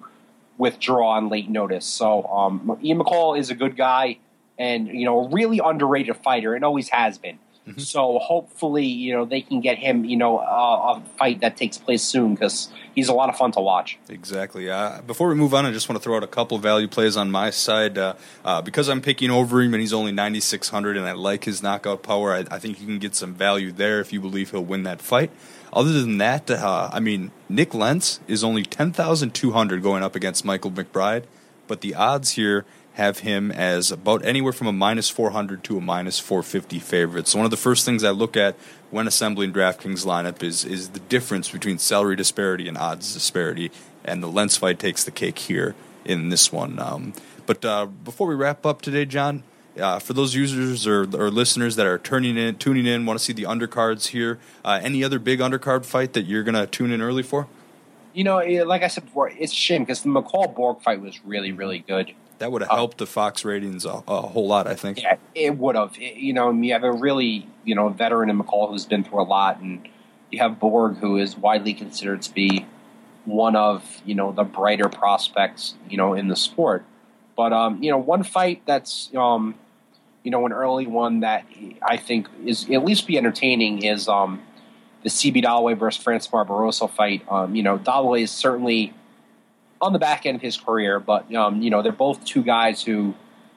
withdraw 0.56 1.10
on 1.10 1.28
late 1.28 1.50
notice. 1.50 1.84
So 1.84 2.24
um, 2.24 2.78
Ian 2.82 3.00
McCall 3.00 3.38
is 3.38 3.50
a 3.50 3.54
good 3.54 3.76
guy 3.76 4.18
and 4.60 4.88
you 4.88 5.06
know, 5.06 5.24
a 5.24 5.28
really 5.30 5.60
underrated 5.64 6.16
fighter, 6.18 6.54
and 6.54 6.64
always 6.64 6.90
has 6.90 7.18
been. 7.18 7.38
Mm-hmm. 7.66 7.80
So 7.80 8.18
hopefully, 8.18 8.86
you 8.86 9.12
know, 9.12 9.24
they 9.24 9.42
can 9.42 9.60
get 9.60 9.78
him, 9.78 10.04
you 10.04 10.16
know, 10.16 10.38
uh, 10.38 10.96
a 10.96 11.02
fight 11.18 11.40
that 11.40 11.56
takes 11.56 11.78
place 11.78 12.02
soon 12.02 12.34
because 12.34 12.72
he's 12.94 13.08
a 13.08 13.12
lot 13.12 13.28
of 13.28 13.36
fun 13.36 13.52
to 13.52 13.60
watch. 13.60 13.98
Exactly. 14.08 14.70
Uh, 14.70 15.02
before 15.02 15.28
we 15.28 15.34
move 15.34 15.54
on, 15.54 15.66
I 15.66 15.72
just 15.72 15.88
want 15.88 16.00
to 16.00 16.02
throw 16.02 16.16
out 16.16 16.24
a 16.24 16.26
couple 16.26 16.58
value 16.58 16.88
plays 16.88 17.16
on 17.16 17.30
my 17.30 17.50
side 17.50 17.98
uh, 17.98 18.14
uh 18.44 18.62
because 18.62 18.88
I'm 18.88 19.00
picking 19.00 19.30
over 19.30 19.60
him 19.60 19.74
and 19.74 19.80
he's 19.80 19.92
only 19.92 20.10
9600, 20.10 20.96
and 20.96 21.06
I 21.06 21.12
like 21.12 21.44
his 21.44 21.62
knockout 21.62 22.02
power. 22.02 22.32
I, 22.32 22.44
I, 22.50 22.58
think 22.58 22.80
you 22.80 22.86
can 22.86 22.98
get 22.98 23.14
some 23.14 23.34
value 23.34 23.72
there 23.72 24.00
if 24.00 24.12
you 24.12 24.20
believe 24.20 24.50
he'll 24.50 24.64
win 24.64 24.82
that 24.84 25.00
fight. 25.00 25.30
Other 25.72 25.92
than 25.92 26.18
that, 26.18 26.50
uh, 26.50 26.90
I 26.92 26.98
mean, 26.98 27.30
Nik 27.48 27.74
Lentz 27.74 28.20
is 28.26 28.42
only 28.42 28.64
10,200 28.64 29.82
going 29.82 30.02
up 30.02 30.16
against 30.16 30.44
Michael 30.44 30.72
McBride, 30.72 31.24
but 31.68 31.82
the 31.82 31.94
odds 31.94 32.32
here 32.32 32.64
have 32.94 33.20
him 33.20 33.50
as 33.52 33.90
about 33.90 34.24
anywhere 34.24 34.52
from 34.52 34.66
a 34.66 34.72
minus 34.72 35.08
400 35.08 35.62
to 35.64 35.78
a 35.78 35.80
minus 35.80 36.18
450 36.18 36.78
favorite. 36.80 37.28
So 37.28 37.38
one 37.38 37.44
of 37.44 37.50
the 37.50 37.56
first 37.56 37.84
things 37.84 38.04
I 38.04 38.10
look 38.10 38.36
at 38.36 38.56
when 38.90 39.06
assembling 39.06 39.52
DraftKings 39.52 40.04
lineup 40.04 40.42
is 40.42 40.64
is 40.64 40.90
the 40.90 41.00
difference 41.00 41.50
between 41.50 41.78
salary 41.78 42.16
disparity 42.16 42.68
and 42.68 42.76
odds 42.76 43.14
disparity, 43.14 43.70
and 44.04 44.22
the 44.22 44.28
Lentz 44.28 44.56
fight 44.56 44.78
takes 44.78 45.04
the 45.04 45.10
cake 45.10 45.38
here 45.38 45.74
in 46.04 46.28
this 46.28 46.52
one. 46.52 46.78
Um, 46.78 47.12
but 47.46 47.64
uh, 47.64 47.86
before 47.86 48.26
we 48.26 48.34
wrap 48.34 48.66
up 48.66 48.82
today, 48.82 49.04
Jon, 49.04 49.42
uh, 49.78 49.98
for 49.98 50.12
those 50.12 50.34
users 50.34 50.86
or, 50.86 51.02
or, 51.02 51.30
listeners 51.30 51.76
that 51.76 51.86
are 51.86 51.98
turning 51.98 52.36
in, 52.36 52.56
tuning 52.56 52.86
in, 52.86 53.06
want 53.06 53.18
to 53.18 53.24
see 53.24 53.32
the 53.32 53.44
undercards 53.44 54.08
here, 54.08 54.38
uh, 54.64 54.80
any 54.82 55.04
other 55.04 55.18
big 55.18 55.38
undercard 55.40 55.84
fight 55.84 56.12
that 56.12 56.22
you're 56.22 56.42
going 56.42 56.54
to 56.54 56.66
tune 56.66 56.90
in 56.90 57.00
early 57.00 57.22
for? 57.22 57.46
You 58.12 58.24
know, 58.24 58.38
like 58.66 58.82
I 58.82 58.88
said 58.88 59.04
before, 59.04 59.30
it's 59.30 59.52
a 59.52 59.56
shame 59.56 59.82
because 59.82 60.02
the 60.02 60.08
McCall 60.08 60.54
Borg 60.54 60.82
fight 60.82 61.00
was 61.00 61.24
really, 61.24 61.52
really 61.52 61.78
good. 61.78 62.12
That 62.40 62.50
would 62.52 62.62
have 62.62 62.70
uh, 62.70 62.76
helped 62.76 62.96
the 62.96 63.06
Fox 63.06 63.44
ratings 63.44 63.84
a, 63.84 64.02
a, 64.08 64.22
whole 64.22 64.46
lot, 64.46 64.66
I 64.66 64.74
think. 64.74 65.02
Yeah, 65.02 65.16
it 65.34 65.58
would 65.58 65.76
have. 65.76 65.96
You 65.98 66.32
know, 66.32 66.50
you 66.50 66.72
have 66.72 66.84
a 66.84 66.90
really 66.90 67.46
you 67.64 67.74
know 67.74 67.90
veteran 67.90 68.30
in 68.30 68.38
McCall 68.38 68.70
who's 68.70 68.86
been 68.86 69.04
through 69.04 69.20
a 69.20 69.24
lot, 69.24 69.60
and 69.60 69.86
you 70.30 70.38
have 70.38 70.58
Borg 70.58 70.96
who 70.96 71.18
is 71.18 71.36
widely 71.36 71.74
considered 71.74 72.22
to 72.22 72.32
be 72.32 72.64
one 73.26 73.56
of 73.56 74.00
you 74.06 74.14
know 74.14 74.32
the 74.32 74.44
brighter 74.44 74.88
prospects 74.88 75.74
you 75.90 75.98
know 75.98 76.14
in 76.14 76.28
the 76.28 76.36
sport. 76.36 76.82
But 77.36 77.52
um, 77.52 77.82
you 77.82 77.90
know, 77.90 77.98
one 77.98 78.22
fight 78.22 78.62
that's 78.64 79.10
um, 79.14 79.54
you 80.22 80.30
know 80.30 80.46
an 80.46 80.52
early 80.52 80.86
one 80.86 81.20
that 81.20 81.44
I 81.82 81.98
think 81.98 82.26
is 82.46 82.70
at 82.70 82.82
least 82.86 83.06
be 83.06 83.18
entertaining 83.18 83.84
is 83.84 84.08
um, 84.08 84.40
the 85.02 85.10
CB 85.10 85.44
Dollaway 85.44 85.78
versus 85.78 86.02
Francimar 86.02 86.48
Barroso 86.48 86.90
fight. 86.90 87.22
Um, 87.30 87.54
you 87.54 87.62
know, 87.62 87.76
Dollaway 87.76 88.22
is 88.22 88.30
certainly 88.30 88.94
on 89.80 89.92
the 89.92 89.98
back 89.98 90.26
end 90.26 90.36
of 90.36 90.42
his 90.42 90.56
career, 90.56 91.00
but 91.00 91.32
um, 91.34 91.62
you 91.62 91.70
know 91.70 91.82
they're 91.82 91.92
both 91.92 92.24
two 92.24 92.42
guys 92.42 92.82
who 92.82 93.14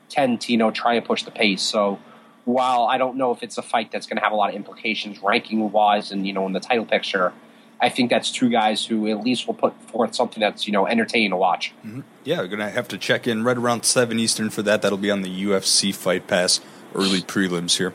tend 0.10 0.42
to 0.42 0.52
you 0.52 0.58
know 0.58 0.72
try 0.72 0.96
and 0.96 1.06
push 1.06 1.24
the 1.24 1.32
pace. 1.32 1.62
So 1.62 2.00
while 2.46 2.84
I 2.84 2.98
don't 2.98 3.18
know 3.18 3.32
if 3.32 3.44
it's 3.44 3.58
a 3.58 3.62
fight 3.62 3.92
that's 3.92 4.06
going 4.06 4.18
to 4.18 4.24
have 4.24 4.34
a 4.34 4.36
lot 4.36 4.50
of 4.50 4.56
implications 4.56 5.20
ranking 5.22 5.72
wise 5.72 6.12
and 6.12 6.26
you 6.28 6.34
know 6.34 6.46
in 6.46 6.54
the 6.54 6.60
title 6.60 6.86
picture, 6.86 7.34
I 7.82 7.90
think 7.90 8.10
that's 8.10 8.32
two 8.32 8.50
guys 8.50 8.86
who 8.86 9.08
at 9.08 9.24
least 9.24 9.48
will 9.48 9.54
put 9.54 9.74
forth 9.90 10.16
something 10.16 10.40
that's 10.40 10.68
you 10.68 10.74
know 10.74 10.88
entertaining 10.88 11.32
to 11.32 11.38
watch. 11.38 11.74
Mm-hmm. 11.86 12.02
Yeah, 12.24 12.40
we're 12.40 12.48
gonna 12.48 12.70
have 12.70 12.88
to 12.90 12.98
check 12.98 13.28
in 13.28 13.44
right 13.44 13.58
around 13.58 13.84
seven 13.84 14.20
Eastern 14.20 14.50
for 14.50 14.62
that. 14.64 14.82
That'll 14.82 14.98
be 14.98 15.12
on 15.12 15.22
the 15.22 15.44
UFC 15.46 15.94
Fight 15.94 16.28
Pass 16.28 16.62
early 16.96 17.22
prelims 17.22 17.78
here. 17.78 17.94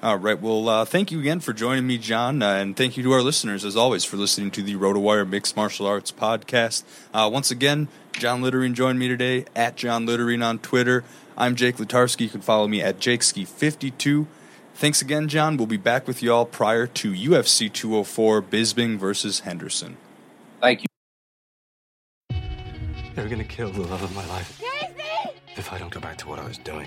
All 0.00 0.16
right. 0.16 0.40
Well, 0.40 0.68
uh, 0.68 0.84
thank 0.84 1.10
you 1.10 1.18
again 1.18 1.40
for 1.40 1.52
joining 1.52 1.84
me, 1.84 1.98
Jon, 1.98 2.40
uh, 2.40 2.52
and 2.52 2.76
thank 2.76 2.96
you 2.96 3.02
to 3.02 3.12
our 3.12 3.22
listeners, 3.22 3.64
as 3.64 3.76
always, 3.76 4.04
for 4.04 4.16
listening 4.16 4.52
to 4.52 4.62
the 4.62 4.76
RotoWire 4.76 5.28
Mixed 5.28 5.56
Martial 5.56 5.88
Arts 5.88 6.12
podcast. 6.12 6.84
Uh, 7.12 7.28
once 7.32 7.50
again, 7.50 7.88
Jon 8.12 8.40
Litterine 8.40 8.74
joined 8.74 9.00
me 9.00 9.08
today 9.08 9.44
at 9.56 9.74
Jon 9.74 10.06
Litterine 10.06 10.44
on 10.44 10.60
Twitter. 10.60 11.02
I'm 11.36 11.56
Jake 11.56 11.78
Letarski. 11.78 12.20
You 12.20 12.28
can 12.28 12.42
follow 12.42 12.68
me 12.68 12.80
at 12.80 13.00
JakeSki52. 13.00 14.26
Thanks 14.74 15.02
again, 15.02 15.26
Jon. 15.26 15.56
We'll 15.56 15.66
be 15.66 15.76
back 15.76 16.06
with 16.06 16.22
y'all 16.22 16.44
prior 16.46 16.86
to 16.86 17.10
UFC 17.12 17.72
204 17.72 18.40
Bisping 18.42 18.98
versus 18.98 19.40
Henderson. 19.40 19.96
Thank 20.60 20.82
you. 20.82 20.86
They're 23.16 23.26
going 23.26 23.38
to 23.38 23.44
kill 23.44 23.70
the 23.70 23.82
love 23.82 24.04
of 24.04 24.14
my 24.14 24.24
life. 24.26 24.60
Casey! 24.60 25.02
If 25.56 25.72
I 25.72 25.78
don't 25.78 25.92
go 25.92 25.98
back 25.98 26.18
to 26.18 26.28
what 26.28 26.38
I 26.38 26.46
was 26.46 26.58
doing. 26.58 26.86